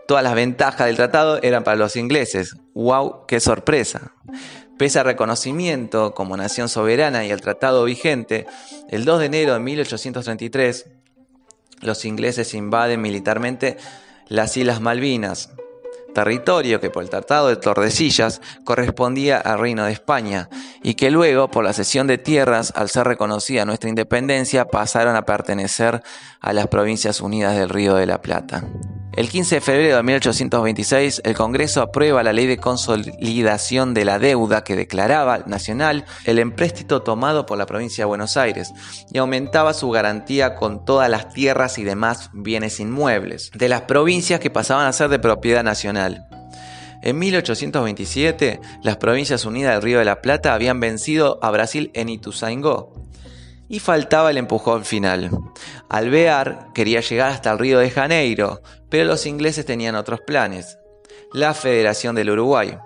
Todas 0.09 0.25
las 0.25 0.35
ventajas 0.35 0.87
del 0.87 0.97
tratado 0.97 1.41
eran 1.41 1.63
para 1.63 1.77
los 1.77 1.95
ingleses. 1.95 2.57
¡Wow! 2.73 3.27
¡Qué 3.27 3.39
sorpresa! 3.39 4.11
Pese 4.77 4.99
al 4.99 5.05
reconocimiento 5.05 6.13
como 6.13 6.35
nación 6.35 6.67
soberana 6.67 7.25
y 7.25 7.31
al 7.31 7.39
tratado 7.39 7.85
vigente, 7.85 8.45
el 8.89 9.05
2 9.05 9.19
de 9.21 9.25
enero 9.25 9.53
de 9.53 9.59
1833, 9.61 10.85
los 11.79 12.03
ingleses 12.03 12.53
invaden 12.53 12.99
militarmente 12.99 13.77
las 14.29 14.55
Islas 14.55 14.79
Malvinas, 14.79 15.49
territorio 16.13 16.79
que 16.79 16.89
por 16.89 17.03
el 17.03 17.09
Tratado 17.09 17.47
de 17.47 17.55
Tordesillas 17.55 18.41
correspondía 18.63 19.37
al 19.37 19.59
Reino 19.59 19.85
de 19.85 19.91
España 19.91 20.49
y 20.83 20.93
que 20.93 21.11
luego, 21.11 21.49
por 21.49 21.63
la 21.63 21.73
cesión 21.73 22.07
de 22.07 22.17
tierras, 22.17 22.71
al 22.75 22.89
ser 22.89 23.07
reconocida 23.07 23.65
nuestra 23.65 23.89
independencia, 23.89 24.65
pasaron 24.65 25.15
a 25.15 25.25
pertenecer 25.25 26.03
a 26.39 26.53
las 26.53 26.67
Provincias 26.67 27.21
Unidas 27.21 27.57
del 27.57 27.69
Río 27.69 27.95
de 27.95 28.05
la 28.05 28.21
Plata. 28.21 28.63
El 29.13 29.27
15 29.27 29.55
de 29.55 29.61
febrero 29.61 29.97
de 29.97 30.03
1826, 30.03 31.23
el 31.25 31.35
Congreso 31.35 31.81
aprueba 31.81 32.21
la 32.21 32.31
ley 32.31 32.45
de 32.45 32.57
consolidación 32.57 33.93
de 33.93 34.05
la 34.05 34.19
deuda 34.19 34.63
que 34.63 34.75
declaraba 34.75 35.39
nacional 35.39 36.05
el 36.25 36.37
empréstito 36.37 37.01
tomado 37.01 37.45
por 37.45 37.57
la 37.57 37.65
provincia 37.65 38.03
de 38.03 38.07
Buenos 38.07 38.37
Aires 38.37 38.71
y 39.11 39.17
aumentaba 39.17 39.73
su 39.73 39.89
garantía 39.89 40.55
con 40.55 40.85
todas 40.85 41.09
las 41.09 41.33
tierras 41.33 41.79
y 41.79 41.83
demás 41.83 42.29
bienes 42.33 42.79
inmuebles 42.79 43.51
de 43.55 43.67
las 43.67 43.81
provincias 43.81 44.39
que 44.39 44.51
pasaban 44.51 44.85
a 44.85 44.93
ser 44.93 45.09
de 45.09 45.19
propiedad 45.19 45.63
nacional. 45.63 46.27
En 47.01 47.17
1827, 47.17 48.59
las 48.83 48.97
Provincias 48.97 49.45
Unidas 49.45 49.73
del 49.73 49.81
Río 49.81 49.99
de 49.99 50.05
la 50.05 50.21
Plata 50.21 50.53
habían 50.53 50.79
vencido 50.79 51.39
a 51.41 51.49
Brasil 51.49 51.91
en 51.93 52.09
Ituzaingó, 52.09 52.93
y 53.69 53.79
faltaba 53.79 54.31
el 54.31 54.37
empujón 54.37 54.83
final. 54.83 55.29
Alvear 55.87 56.73
quería 56.73 56.99
llegar 56.99 57.31
hasta 57.31 57.51
el 57.51 57.59
Río 57.59 57.79
de 57.79 57.91
Janeiro, 57.91 58.61
pero 58.89 59.05
los 59.05 59.25
ingleses 59.25 59.65
tenían 59.65 59.95
otros 59.95 60.19
planes. 60.25 60.79
La 61.31 61.53
Federación 61.53 62.15
del 62.15 62.31
Uruguay. 62.31 62.77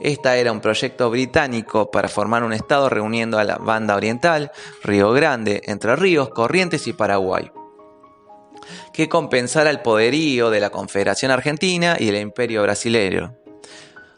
Esta 0.00 0.36
era 0.36 0.50
un 0.50 0.60
proyecto 0.60 1.10
británico 1.10 1.90
para 1.90 2.08
formar 2.08 2.42
un 2.42 2.54
estado 2.54 2.88
reuniendo 2.88 3.38
a 3.38 3.44
la 3.44 3.58
banda 3.58 3.94
oriental, 3.94 4.50
Río 4.82 5.12
Grande, 5.12 5.60
Entre 5.66 5.94
Ríos, 5.94 6.30
Corrientes 6.30 6.86
y 6.86 6.94
Paraguay, 6.94 7.52
que 8.92 9.08
compensara 9.08 9.70
el 9.70 9.80
poderío 9.80 10.50
de 10.50 10.60
la 10.60 10.70
Confederación 10.70 11.30
Argentina 11.30 11.96
y 12.00 12.08
el 12.08 12.16
Imperio 12.16 12.62
Brasileño. 12.62 13.41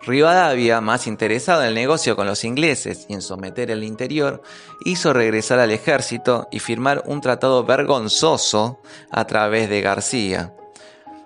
Rivadavia, 0.07 0.83
más 0.83 1.07
interesado 1.07 1.63
en 1.63 1.69
el 1.69 1.75
negocio 1.75 2.15
con 2.15 2.27
los 2.27 2.45
ingleses 2.45 3.07
y 3.09 3.15
en 3.15 3.23
someter 3.23 3.71
el 3.71 3.83
interior, 3.83 4.43
hizo 4.85 5.15
regresar 5.15 5.61
al 5.61 5.71
ejército 5.71 6.47
y 6.51 6.59
firmar 6.59 7.03
un 7.07 7.23
tratado 7.23 7.65
vergonzoso 7.65 8.83
a 9.11 9.27
través 9.27 9.71
de 9.71 9.81
García. 9.81 10.53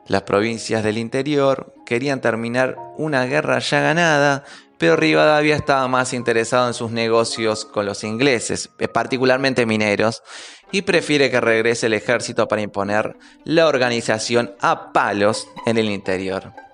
Las 0.07 0.23
provincias 0.23 0.85
del 0.85 0.97
interior 0.97 1.75
querían 1.85 2.21
terminar 2.21 2.77
una 2.97 3.27
guerra 3.27 3.59
ya 3.59 3.81
ganada, 3.81 4.45
pero 4.79 4.95
Rivadavia 4.95 5.57
estaba 5.57 5.89
más 5.89 6.13
interesado 6.13 6.69
en 6.69 6.75
sus 6.75 6.93
negocios 6.93 7.65
con 7.65 7.85
los 7.85 8.05
ingleses, 8.05 8.71
particularmente 8.95 9.67
mineros, 9.67 10.23
y 10.71 10.83
prefiere 10.83 11.33
que 11.33 11.41
regrese 11.41 11.87
el 11.87 11.95
ejército 11.95 12.47
para 12.47 12.63
imponer 12.63 13.17
la 13.43 13.67
organización 13.67 14.55
a 14.61 14.93
palos 14.93 15.49
en 15.67 15.79
el 15.79 15.91
interior 15.91 16.68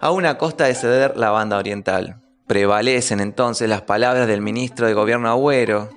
a 0.00 0.10
una 0.10 0.38
costa 0.38 0.64
de 0.64 0.74
ceder 0.74 1.16
la 1.16 1.30
banda 1.30 1.58
oriental. 1.58 2.20
Prevalecen 2.46 3.20
entonces 3.20 3.68
las 3.68 3.82
palabras 3.82 4.26
del 4.26 4.40
ministro 4.40 4.86
de 4.86 4.94
Gobierno 4.94 5.28
Agüero, 5.30 5.90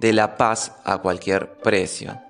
de 0.00 0.12
la 0.12 0.36
paz 0.36 0.72
a 0.84 0.98
cualquier 0.98 1.54
precio. 1.54 2.20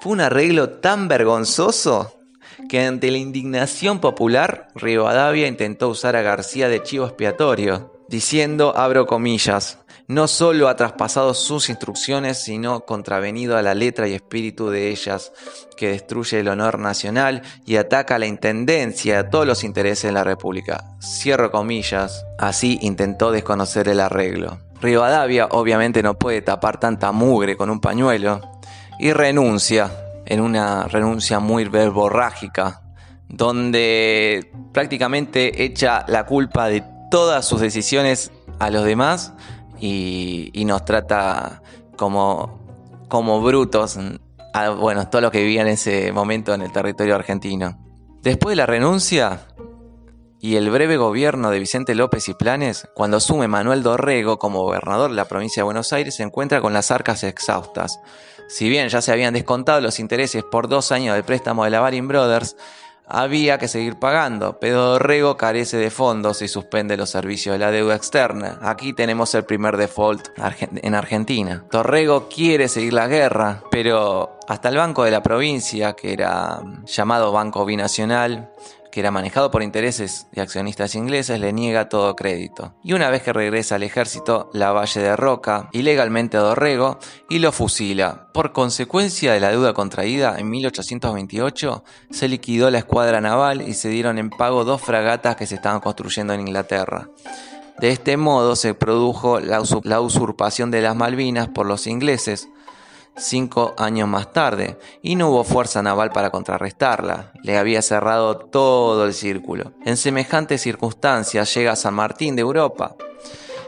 Fue 0.00 0.12
un 0.12 0.20
arreglo 0.20 0.70
tan 0.70 1.08
vergonzoso 1.08 2.20
que 2.68 2.86
ante 2.86 3.10
la 3.10 3.18
indignación 3.18 4.00
popular, 4.00 4.68
Rivadavia 4.74 5.46
intentó 5.46 5.88
usar 5.88 6.16
a 6.16 6.22
García 6.22 6.68
de 6.68 6.82
chivo 6.82 7.04
expiatorio, 7.04 7.92
diciendo, 8.08 8.74
abro 8.76 9.06
comillas, 9.06 9.78
no 10.10 10.26
solo 10.26 10.68
ha 10.68 10.74
traspasado 10.74 11.34
sus 11.34 11.68
instrucciones, 11.68 12.42
sino 12.42 12.80
contravenido 12.80 13.56
a 13.56 13.62
la 13.62 13.74
letra 13.74 14.08
y 14.08 14.14
espíritu 14.14 14.68
de 14.68 14.88
ellas, 14.88 15.30
que 15.76 15.90
destruye 15.90 16.40
el 16.40 16.48
honor 16.48 16.80
nacional 16.80 17.42
y 17.64 17.76
ataca 17.76 18.18
la 18.18 18.26
intendencia 18.26 19.14
y 19.14 19.16
a 19.16 19.30
todos 19.30 19.46
los 19.46 19.62
intereses 19.62 20.08
de 20.08 20.12
la 20.12 20.24
República. 20.24 20.96
Cierro 21.00 21.52
comillas. 21.52 22.24
Así 22.40 22.80
intentó 22.82 23.30
desconocer 23.30 23.86
el 23.86 24.00
arreglo. 24.00 24.58
Rivadavia 24.80 25.46
obviamente 25.52 26.02
no 26.02 26.18
puede 26.18 26.42
tapar 26.42 26.80
tanta 26.80 27.12
mugre 27.12 27.56
con 27.56 27.70
un 27.70 27.80
pañuelo 27.80 28.40
y 28.98 29.12
renuncia 29.12 29.92
en 30.26 30.40
una 30.40 30.88
renuncia 30.88 31.38
muy 31.38 31.66
verborrágica, 31.66 32.82
donde 33.28 34.50
prácticamente 34.72 35.62
echa 35.62 36.04
la 36.08 36.26
culpa 36.26 36.66
de 36.66 36.82
todas 37.12 37.46
sus 37.46 37.60
decisiones 37.60 38.32
a 38.58 38.70
los 38.70 38.84
demás 38.84 39.34
y, 39.80 40.64
nos 40.64 40.84
trata 40.84 41.62
como, 41.96 43.06
como 43.08 43.40
brutos, 43.40 43.98
a, 44.54 44.70
bueno, 44.70 45.08
todo 45.08 45.22
lo 45.22 45.30
que 45.30 45.42
vivía 45.42 45.62
en 45.62 45.68
ese 45.68 46.12
momento 46.12 46.54
en 46.54 46.62
el 46.62 46.72
territorio 46.72 47.14
argentino. 47.14 47.78
Después 48.22 48.52
de 48.52 48.56
la 48.56 48.66
renuncia, 48.66 49.46
y 50.42 50.56
el 50.56 50.70
breve 50.70 50.96
gobierno 50.96 51.50
de 51.50 51.58
Vicente 51.58 51.94
López 51.94 52.28
y 52.28 52.34
Planes, 52.34 52.88
cuando 52.94 53.18
asume 53.18 53.46
Manuel 53.46 53.82
Dorrego 53.82 54.38
como 54.38 54.62
gobernador 54.62 55.10
de 55.10 55.16
la 55.16 55.26
provincia 55.26 55.60
de 55.60 55.64
Buenos 55.64 55.92
Aires, 55.92 56.16
se 56.16 56.22
encuentra 56.22 56.62
con 56.62 56.72
las 56.72 56.90
arcas 56.90 57.24
exhaustas. 57.24 58.00
Si 58.48 58.68
bien 58.68 58.88
ya 58.88 59.02
se 59.02 59.12
habían 59.12 59.34
descontado 59.34 59.82
los 59.82 60.00
intereses 60.00 60.42
por 60.42 60.66
dos 60.66 60.92
años 60.92 61.14
del 61.14 61.24
préstamo 61.24 61.64
de 61.64 61.70
la 61.70 61.80
Baring 61.80 62.08
Brothers, 62.08 62.56
había 63.10 63.58
que 63.58 63.68
seguir 63.68 63.98
pagando. 63.98 64.58
pero 64.60 64.92
Dorrego 64.92 65.36
carece 65.36 65.76
de 65.76 65.90
fondos 65.90 66.42
y 66.42 66.48
suspende 66.48 66.96
los 66.96 67.10
servicios 67.10 67.54
de 67.54 67.58
la 67.58 67.70
deuda 67.70 67.96
externa. 67.96 68.58
Aquí 68.62 68.92
tenemos 68.92 69.34
el 69.34 69.44
primer 69.44 69.76
default 69.76 70.28
en 70.82 70.94
Argentina. 70.94 71.64
Dorrego 71.70 72.28
quiere 72.28 72.68
seguir 72.68 72.92
la 72.92 73.08
guerra, 73.08 73.62
pero 73.70 74.38
hasta 74.48 74.68
el 74.68 74.76
Banco 74.76 75.04
de 75.04 75.10
la 75.10 75.22
Provincia, 75.22 75.94
que 75.94 76.12
era 76.12 76.60
llamado 76.84 77.32
Banco 77.32 77.64
Binacional, 77.64 78.50
que 78.90 79.00
era 79.00 79.10
manejado 79.10 79.50
por 79.50 79.62
intereses 79.62 80.26
de 80.32 80.40
accionistas 80.40 80.94
ingleses, 80.94 81.40
le 81.40 81.52
niega 81.52 81.88
todo 81.88 82.16
crédito. 82.16 82.74
Y 82.82 82.92
una 82.92 83.10
vez 83.10 83.22
que 83.22 83.32
regresa 83.32 83.76
al 83.76 83.82
ejército, 83.82 84.50
la 84.52 84.72
Valle 84.72 85.00
de 85.00 85.16
Roca 85.16 85.68
ilegalmente 85.72 86.36
a 86.36 86.40
Dorrego 86.40 86.98
y 87.28 87.38
lo 87.38 87.52
fusila. 87.52 88.28
Por 88.32 88.52
consecuencia 88.52 89.32
de 89.32 89.40
la 89.40 89.50
deuda 89.50 89.72
contraída, 89.72 90.36
en 90.38 90.50
1828 90.50 91.84
se 92.10 92.28
liquidó 92.28 92.70
la 92.70 92.78
escuadra 92.78 93.20
naval 93.20 93.62
y 93.62 93.74
se 93.74 93.88
dieron 93.88 94.18
en 94.18 94.30
pago 94.30 94.64
dos 94.64 94.80
fragatas 94.80 95.36
que 95.36 95.46
se 95.46 95.56
estaban 95.56 95.80
construyendo 95.80 96.32
en 96.32 96.40
Inglaterra. 96.40 97.08
De 97.80 97.90
este 97.90 98.18
modo 98.18 98.56
se 98.56 98.74
produjo 98.74 99.40
la, 99.40 99.60
usurpación 99.60 100.70
de 100.70 100.82
las 100.82 100.94
Malvinas 100.94 101.48
por 101.48 101.64
los 101.64 101.86
ingleses, 101.86 102.50
cinco 103.16 103.74
años 103.78 104.08
más 104.08 104.32
tarde, 104.32 104.78
y 105.02 105.16
no 105.16 105.30
hubo 105.30 105.44
fuerza 105.44 105.82
naval 105.82 106.10
para 106.10 106.30
contrarrestarla, 106.30 107.32
le 107.42 107.58
había 107.58 107.82
cerrado 107.82 108.36
todo 108.36 109.04
el 109.04 109.14
círculo. 109.14 109.72
En 109.84 109.96
semejantes 109.96 110.62
circunstancias 110.62 111.54
llega 111.54 111.76
San 111.76 111.94
Martín 111.94 112.36
de 112.36 112.42
Europa, 112.42 112.96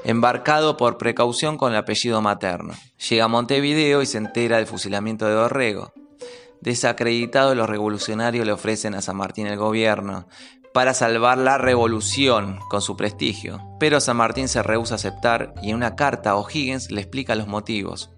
embarcado 0.04 0.76
por 0.76 0.98
precaución 0.98 1.56
con 1.56 1.72
el 1.72 1.78
apellido 1.78 2.20
materno. 2.22 2.74
Llega 3.08 3.24
a 3.24 3.28
Montevideo 3.28 4.02
y 4.02 4.06
se 4.06 4.18
entera 4.18 4.56
del 4.56 4.66
fusilamiento 4.66 5.26
de 5.26 5.34
Dorrego. 5.34 5.92
Desacreditado, 6.60 7.54
los 7.54 7.68
revolucionarios 7.68 8.46
le 8.46 8.52
ofrecen 8.52 8.94
a 8.94 9.02
San 9.02 9.16
Martín 9.16 9.46
el 9.46 9.56
gobierno 9.56 10.28
para 10.72 10.94
salvar 10.94 11.38
la 11.38 11.58
revolución 11.58 12.58
con 12.70 12.80
su 12.82 12.96
prestigio. 12.96 13.60
Pero 13.78 14.00
San 14.00 14.16
Martín 14.16 14.48
se 14.48 14.62
rehúsa 14.62 14.94
a 14.94 14.96
aceptar 14.96 15.54
y 15.62 15.70
en 15.70 15.76
una 15.76 15.96
carta 15.96 16.30
a 16.30 16.36
O'Higgins 16.36 16.90
le 16.90 17.00
explica 17.00 17.34
los 17.34 17.46
motivos. 17.46 18.10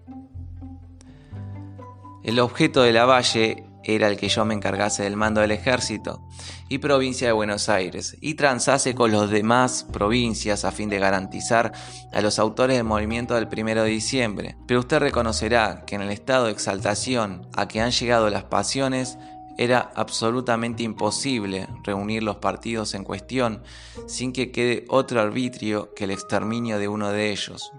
El 2.25 2.39
objeto 2.39 2.81
de 2.81 2.91
la 2.91 3.05
valle 3.05 3.65
era 3.83 4.07
el 4.07 4.17
que 4.17 4.29
yo 4.29 4.45
me 4.45 4.55
encargase 4.55 5.03
del 5.03 5.15
mando 5.15 5.41
del 5.41 5.51
ejército 5.51 6.27
y 6.67 6.79
provincia 6.79 7.27
de 7.27 7.33
Buenos 7.33 7.69
Aires 7.69 8.17
y 8.19 8.33
transase 8.33 8.95
con 8.95 9.11
los 9.11 9.29
demás 9.29 9.85
provincias 9.93 10.65
a 10.65 10.71
fin 10.71 10.89
de 10.89 10.97
garantizar 10.97 11.71
a 12.11 12.21
los 12.21 12.39
autores 12.39 12.77
del 12.77 12.83
movimiento 12.83 13.35
del 13.35 13.47
primero 13.47 13.83
de 13.83 13.91
diciembre. 13.91 14.57
Pero 14.65 14.79
usted 14.79 14.97
reconocerá 14.97 15.83
que 15.85 15.93
en 15.93 16.01
el 16.01 16.09
estado 16.09 16.45
de 16.45 16.53
exaltación 16.53 17.47
a 17.55 17.67
que 17.67 17.79
han 17.79 17.91
llegado 17.91 18.31
las 18.31 18.45
pasiones 18.45 19.19
era 19.59 19.91
absolutamente 19.93 20.81
imposible 20.81 21.67
reunir 21.83 22.23
los 22.23 22.37
partidos 22.37 22.95
en 22.95 23.03
cuestión 23.03 23.61
sin 24.07 24.33
que 24.33 24.51
quede 24.51 24.83
otro 24.89 25.21
arbitrio 25.21 25.93
que 25.93 26.05
el 26.05 26.11
exterminio 26.11 26.79
de 26.79 26.87
uno 26.87 27.11
de 27.11 27.29
ellos. 27.29 27.71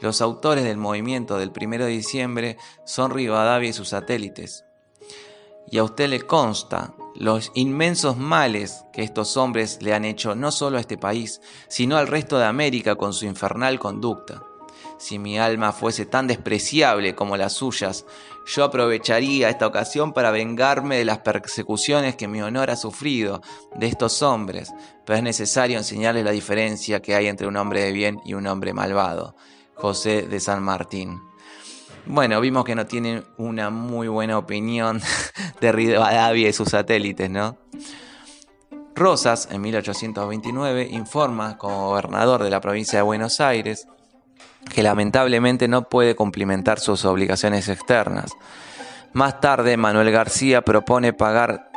Los 0.00 0.22
autores 0.22 0.64
del 0.64 0.78
movimiento 0.78 1.38
del 1.38 1.52
1 1.54 1.84
de 1.84 1.90
diciembre 1.90 2.56
son 2.84 3.10
Rivadavia 3.10 3.70
y 3.70 3.72
sus 3.72 3.90
satélites. 3.90 4.64
Y 5.70 5.78
a 5.78 5.84
usted 5.84 6.08
le 6.08 6.22
consta 6.22 6.94
los 7.14 7.52
inmensos 7.54 8.16
males 8.16 8.84
que 8.92 9.02
estos 9.02 9.36
hombres 9.36 9.78
le 9.82 9.94
han 9.94 10.04
hecho 10.04 10.34
no 10.34 10.52
solo 10.52 10.78
a 10.78 10.80
este 10.80 10.96
país, 10.96 11.40
sino 11.68 11.96
al 11.96 12.06
resto 12.06 12.38
de 12.38 12.46
América 12.46 12.96
con 12.96 13.12
su 13.12 13.26
infernal 13.26 13.78
conducta. 13.78 14.42
Si 14.98 15.18
mi 15.18 15.38
alma 15.38 15.72
fuese 15.72 16.06
tan 16.06 16.26
despreciable 16.26 17.14
como 17.14 17.36
las 17.36 17.54
suyas, 17.54 18.04
yo 18.46 18.64
aprovecharía 18.64 19.48
esta 19.48 19.66
ocasión 19.66 20.12
para 20.12 20.30
vengarme 20.30 20.96
de 20.96 21.04
las 21.04 21.18
persecuciones 21.18 22.16
que 22.16 22.28
mi 22.28 22.42
honor 22.42 22.70
ha 22.70 22.76
sufrido 22.76 23.40
de 23.76 23.86
estos 23.86 24.22
hombres, 24.22 24.72
pero 25.04 25.16
es 25.16 25.22
necesario 25.22 25.78
enseñarles 25.78 26.24
la 26.24 26.32
diferencia 26.32 27.00
que 27.00 27.14
hay 27.14 27.28
entre 27.28 27.46
un 27.46 27.56
hombre 27.56 27.82
de 27.82 27.92
bien 27.92 28.20
y 28.24 28.34
un 28.34 28.46
hombre 28.46 28.74
malvado. 28.74 29.36
José 29.80 30.22
de 30.22 30.40
San 30.40 30.62
Martín. 30.62 31.22
Bueno, 32.06 32.40
vimos 32.40 32.64
que 32.64 32.74
no 32.74 32.86
tienen 32.86 33.24
una 33.38 33.70
muy 33.70 34.08
buena 34.08 34.38
opinión 34.38 35.00
de 35.60 35.72
Rivadavia 35.72 36.48
y 36.48 36.52
sus 36.52 36.68
satélites, 36.68 37.30
¿no? 37.30 37.56
Rosas, 38.94 39.48
en 39.50 39.62
1829, 39.62 40.88
informa 40.90 41.56
como 41.56 41.88
gobernador 41.88 42.42
de 42.42 42.50
la 42.50 42.60
provincia 42.60 42.98
de 42.98 43.02
Buenos 43.02 43.40
Aires 43.40 43.86
que 44.68 44.82
lamentablemente 44.82 45.68
no 45.68 45.88
puede 45.88 46.14
cumplimentar 46.14 46.80
sus 46.80 47.04
obligaciones 47.06 47.68
externas. 47.68 48.32
Más 49.12 49.40
tarde, 49.40 49.76
Manuel 49.76 50.10
García 50.10 50.62
propone 50.62 51.12
pagar 51.12 51.70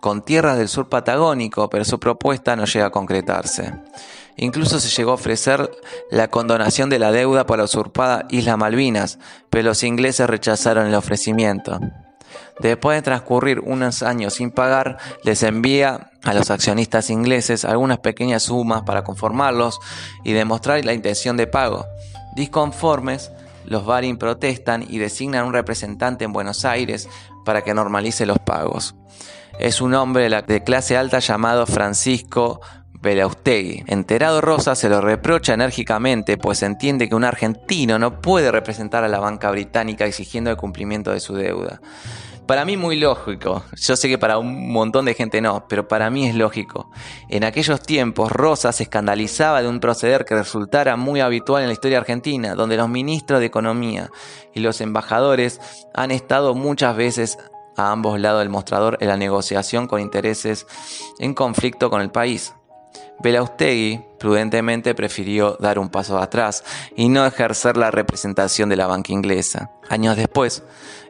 con 0.00 0.22
tierras 0.24 0.56
del 0.58 0.68
sur 0.68 0.88
patagónico, 0.88 1.68
pero 1.68 1.84
su 1.84 1.98
propuesta 1.98 2.54
no 2.54 2.64
llega 2.64 2.86
a 2.86 2.90
concretarse. 2.90 3.74
Incluso 4.38 4.78
se 4.78 4.88
llegó 4.88 5.10
a 5.10 5.14
ofrecer 5.14 5.68
la 6.10 6.28
condonación 6.28 6.88
de 6.88 7.00
la 7.00 7.10
deuda 7.10 7.44
por 7.44 7.58
la 7.58 7.64
usurpada 7.64 8.26
Isla 8.30 8.56
Malvinas, 8.56 9.18
pero 9.50 9.68
los 9.68 9.82
ingleses 9.82 10.30
rechazaron 10.30 10.86
el 10.86 10.94
ofrecimiento. 10.94 11.80
Después 12.60 12.96
de 12.96 13.02
transcurrir 13.02 13.58
unos 13.60 14.04
años 14.04 14.34
sin 14.34 14.52
pagar, 14.52 14.98
les 15.24 15.42
envía 15.42 16.12
a 16.22 16.34
los 16.34 16.50
accionistas 16.50 17.10
ingleses 17.10 17.64
algunas 17.64 17.98
pequeñas 17.98 18.44
sumas 18.44 18.82
para 18.82 19.02
conformarlos 19.02 19.80
y 20.22 20.32
demostrar 20.32 20.84
la 20.84 20.92
intención 20.92 21.36
de 21.36 21.48
pago. 21.48 21.84
Disconformes, 22.36 23.32
los 23.64 23.84
Barin 23.84 24.18
protestan 24.18 24.84
y 24.88 24.98
designan 24.98 25.46
un 25.46 25.52
representante 25.52 26.24
en 26.24 26.32
Buenos 26.32 26.64
Aires 26.64 27.08
para 27.44 27.62
que 27.62 27.74
normalice 27.74 28.24
los 28.24 28.38
pagos. 28.38 28.94
Es 29.58 29.80
un 29.80 29.94
hombre 29.94 30.28
de 30.28 30.62
clase 30.62 30.96
alta 30.96 31.18
llamado 31.18 31.66
Francisco 31.66 32.60
Belaustegui. 33.00 33.84
Enterado 33.86 34.40
Rosa 34.40 34.74
se 34.74 34.88
lo 34.88 35.00
reprocha 35.00 35.54
enérgicamente, 35.54 36.36
pues 36.36 36.62
entiende 36.62 37.08
que 37.08 37.14
un 37.14 37.24
argentino 37.24 37.98
no 37.98 38.20
puede 38.20 38.50
representar 38.50 39.04
a 39.04 39.08
la 39.08 39.20
banca 39.20 39.50
británica 39.50 40.04
exigiendo 40.04 40.50
el 40.50 40.56
cumplimiento 40.56 41.12
de 41.12 41.20
su 41.20 41.34
deuda. 41.34 41.80
Para 42.48 42.64
mí 42.64 42.78
muy 42.78 42.96
lógico, 42.96 43.62
yo 43.76 43.94
sé 43.94 44.08
que 44.08 44.16
para 44.16 44.38
un 44.38 44.72
montón 44.72 45.04
de 45.04 45.12
gente 45.12 45.42
no, 45.42 45.66
pero 45.68 45.86
para 45.86 46.08
mí 46.08 46.26
es 46.26 46.34
lógico. 46.34 46.90
En 47.28 47.44
aquellos 47.44 47.82
tiempos 47.82 48.32
Rosa 48.32 48.72
se 48.72 48.84
escandalizaba 48.84 49.60
de 49.60 49.68
un 49.68 49.80
proceder 49.80 50.24
que 50.24 50.34
resultara 50.34 50.96
muy 50.96 51.20
habitual 51.20 51.60
en 51.62 51.68
la 51.68 51.74
historia 51.74 51.98
argentina, 51.98 52.54
donde 52.54 52.78
los 52.78 52.88
ministros 52.88 53.40
de 53.40 53.46
Economía 53.46 54.10
y 54.54 54.60
los 54.60 54.80
embajadores 54.80 55.60
han 55.92 56.10
estado 56.10 56.54
muchas 56.54 56.96
veces 56.96 57.38
a 57.76 57.92
ambos 57.92 58.18
lados 58.18 58.40
del 58.40 58.48
mostrador 58.48 58.96
en 59.00 59.08
la 59.08 59.18
negociación 59.18 59.86
con 59.86 60.00
intereses 60.00 60.66
en 61.18 61.34
conflicto 61.34 61.90
con 61.90 62.00
el 62.00 62.10
país. 62.10 62.54
Belaustegui 63.20 64.04
prudentemente 64.18 64.94
prefirió 64.94 65.56
dar 65.60 65.78
un 65.78 65.88
paso 65.88 66.18
atrás 66.18 66.64
y 66.96 67.08
no 67.08 67.24
ejercer 67.24 67.76
la 67.76 67.90
representación 67.90 68.68
de 68.68 68.76
la 68.76 68.86
banca 68.86 69.12
inglesa. 69.12 69.70
Años 69.88 70.16
después, 70.16 70.62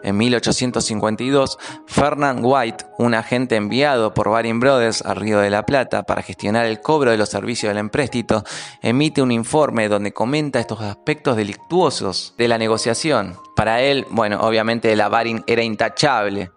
en 0.03 0.17
1852, 0.17 1.59
Fernand 1.87 2.41
White, 2.45 2.87
un 2.99 3.15
agente 3.15 3.57
enviado 3.57 4.15
por 4.15 4.31
Baring 4.31 4.61
Brothers 4.61 5.03
al 5.03 5.17
Río 5.17 5.41
de 5.41 5.51
la 5.51 5.67
Plata 5.67 6.05
para 6.05 6.23
gestionar 6.23 6.67
el 6.67 6.81
cobro 6.81 7.11
de 7.11 7.17
los 7.17 7.29
servicios 7.29 7.71
del 7.71 7.79
empréstito, 7.79 8.45
emite 8.83 9.23
un 9.23 9.33
informe 9.33 9.89
donde 9.89 10.13
comenta 10.13 10.61
estos 10.61 10.81
aspectos 10.81 11.37
delictuosos 11.37 12.35
de 12.39 12.49
la 12.49 12.59
negociación. 12.59 13.37
Para 13.57 13.81
él, 13.83 14.07
bueno, 14.11 14.41
obviamente 14.43 14.95
la 14.95 15.09
Baring 15.09 15.43
era 15.47 15.63
intachable, 15.63 16.53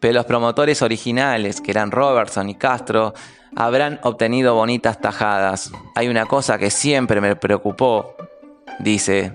pero 0.00 0.14
los 0.14 0.26
promotores 0.26 0.82
originales, 0.82 1.60
que 1.60 1.70
eran 1.70 1.90
Robertson 1.90 2.48
y 2.48 2.54
Castro, 2.54 3.14
habrán 3.54 4.00
obtenido 4.02 4.54
bonitas 4.54 5.00
tajadas. 5.00 5.70
Hay 5.94 6.08
una 6.08 6.26
cosa 6.26 6.58
que 6.58 6.70
siempre 6.70 7.20
me 7.20 7.36
preocupó, 7.36 8.14
dice, 8.78 9.32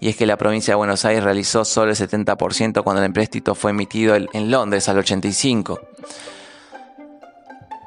y 0.00 0.08
es 0.08 0.16
que 0.16 0.26
la 0.26 0.36
provincia 0.36 0.72
de 0.72 0.76
Buenos 0.76 1.04
Aires 1.04 1.24
realizó 1.24 1.64
solo 1.64 1.90
el 1.90 1.96
70% 1.96 2.82
cuando 2.82 3.00
el 3.02 3.06
empréstito 3.06 3.54
fue 3.54 3.72
emitido 3.72 4.14
en 4.14 4.50
Londres 4.50 4.88
al 4.88 4.98
85%. 4.98 5.80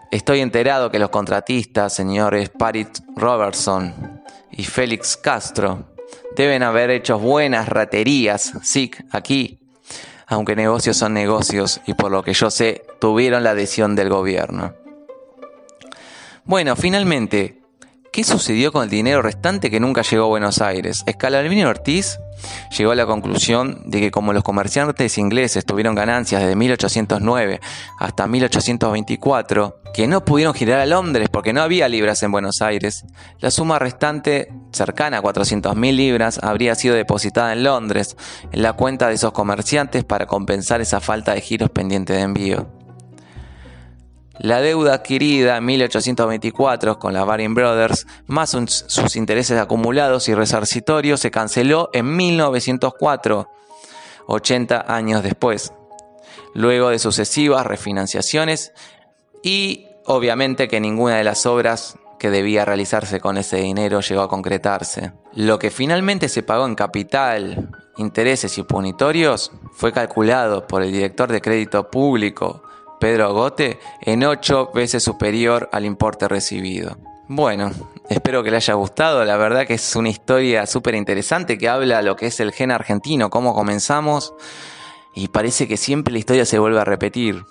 Estoy 0.10 0.40
enterado 0.40 0.90
que 0.90 1.00
los 1.00 1.10
contratistas, 1.10 1.94
señores 1.94 2.50
Parit 2.50 3.00
Robertson 3.16 4.22
y 4.52 4.64
Félix 4.64 5.18
Castro, 5.18 5.90
deben 6.36 6.64
haber 6.64 6.92
hecho 6.92 7.20
buenas 7.20 7.68
raterías, 7.68 8.54
sí, 8.64 8.90
aquí, 9.12 9.60
aunque 10.28 10.56
negocios 10.56 10.98
son 10.98 11.14
negocios 11.14 11.82
y 11.88 11.94
por 11.94 12.12
lo 12.12 12.22
que 12.22 12.34
yo 12.34 12.52
sé, 12.52 12.86
tuvieron 13.00 13.44
la 13.44 13.52
adhesión 13.52 13.96
del 13.96 14.10
gobierno. 14.10 14.74
Bueno, 16.44 16.76
finalmente, 16.76 17.62
¿qué 18.18 18.24
sucedió 18.24 18.72
con 18.72 18.84
el 18.84 18.90
dinero 18.90 19.22
restante 19.22 19.70
que 19.70 19.80
nunca 19.80 20.02
llegó 20.02 20.24
a 20.24 20.28
Buenos 20.30 20.60
Aires? 20.60 21.06
Scalabrini 21.08 21.66
Ortiz 21.66 22.18
llegó 22.76 22.90
a 22.90 22.96
la 22.96 23.06
conclusión 23.06 23.84
de 23.86 24.00
que 24.00 24.10
como 24.10 24.34
los 24.34 24.44
comerciantes 24.44 25.20
ingleses 25.20 25.66
tuvieron 25.66 25.94
ganancias 25.94 26.42
desde 26.42 26.56
1809 26.56 27.60
hasta 28.00 28.26
1824, 28.26 29.82
que 29.94 30.08
no 30.08 30.26
pudieron 30.26 30.56
girar 30.56 30.80
a 30.80 30.88
Londres 30.88 31.30
porque 31.32 31.54
no 31.54 31.62
había 31.62 31.88
libras 31.90 32.24
en 32.24 32.32
Buenos 32.32 32.64
Aires, 32.64 33.06
la 33.40 33.52
suma 33.52 33.78
restante, 33.78 34.52
cercana 34.72 35.20
a 35.20 35.22
400.000 35.22 35.96
libras, 35.96 36.40
habría 36.42 36.74
sido 36.74 36.96
depositada 36.96 37.54
en 37.54 37.64
Londres, 37.64 38.18
en 38.52 38.64
la 38.64 38.74
cuenta 38.74 39.10
de 39.10 39.14
esos 39.14 39.32
comerciantes 39.32 40.04
para 40.06 40.26
compensar 40.26 40.82
esa 40.82 41.02
falta 41.02 41.36
de 41.36 41.42
giros 41.42 41.70
pendientes 41.70 42.18
de 42.18 42.24
envío. 42.24 42.77
La 44.40 44.62
deuda 44.62 44.94
adquirida 44.94 45.58
en 45.58 45.66
1824 45.66 47.00
con 47.00 47.14
la 47.14 47.24
Baring 47.24 47.56
Brothers, 47.56 48.06
más 48.28 48.52
sus 48.52 49.16
intereses 49.16 49.60
acumulados 49.60 50.30
y 50.30 50.36
resarcitorios, 50.36 51.22
se 51.22 51.32
canceló 51.32 51.90
en 51.94 52.16
1904, 52.16 53.50
80 54.28 54.86
años 54.88 55.24
después, 55.24 55.74
luego 56.54 56.90
de 56.90 57.00
sucesivas 57.00 57.66
refinanciaciones 57.66 58.74
y 59.42 59.88
obviamente 60.06 60.68
que 60.68 60.80
ninguna 60.80 61.18
de 61.18 61.24
las 61.24 61.46
obras 61.46 61.98
que 62.20 62.30
debía 62.30 62.66
realizarse 62.66 63.20
con 63.20 63.38
ese 63.38 63.58
dinero 63.58 64.02
llegó 64.02 64.22
a 64.22 64.30
concretarse. 64.30 65.14
Lo 65.34 65.58
que 65.58 65.72
finalmente 65.72 66.30
se 66.30 66.44
pagó 66.44 66.66
en 66.66 66.76
capital, 66.76 67.70
intereses 67.98 68.58
y 68.58 68.64
punitorios 68.64 69.52
fue 69.74 69.92
calculado 69.92 70.68
por 70.68 70.84
el 70.84 70.92
director 70.92 71.32
de 71.32 71.42
crédito 71.42 71.90
público 71.90 72.64
Pedro 73.00 73.26
Agote 73.26 73.80
en 74.02 74.24
8 74.24 74.72
veces 74.74 75.04
superior 75.04 75.70
al 75.72 75.86
importe 75.86 76.28
recibido. 76.28 76.98
Bueno, 77.30 77.72
espero 78.10 78.42
que 78.42 78.52
le 78.52 78.58
haya 78.58 78.74
gustado, 78.74 79.26
la 79.26 79.38
verdad 79.38 79.68
que 79.68 79.74
es 79.74 79.96
una 79.96 80.10
historia 80.10 80.66
súper 80.66 80.96
interesante 80.96 81.58
que 81.58 81.68
habla 81.68 82.02
lo 82.02 82.16
que 82.16 82.28
es 82.28 82.40
el 82.40 82.54
gen 82.54 82.72
argentino, 82.72 83.30
cómo 83.30 83.54
comenzamos 83.54 84.34
y 85.14 85.28
parece 85.28 85.68
que 85.68 85.76
siempre 85.78 86.14
la 86.14 86.20
historia 86.20 86.46
se 86.46 86.60
vuelve 86.60 86.80
a 86.80 86.86
repetir. 86.86 87.44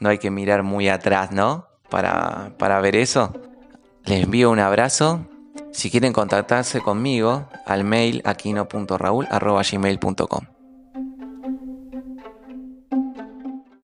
No 0.00 0.08
hay 0.08 0.18
que 0.18 0.30
mirar 0.30 0.62
muy 0.62 0.88
atrás, 0.88 1.32
¿no? 1.32 1.66
Para, 1.90 2.52
para 2.58 2.80
ver 2.80 2.96
eso. 2.96 3.34
Les 4.04 4.22
envío 4.22 4.50
un 4.50 4.60
abrazo. 4.60 5.26
Si 5.72 5.90
quieren 5.90 6.12
contactarse 6.12 6.80
conmigo, 6.80 7.48
al 7.66 7.82
mail 7.84 8.22
aquino.raúl.gmail.com 8.24 10.57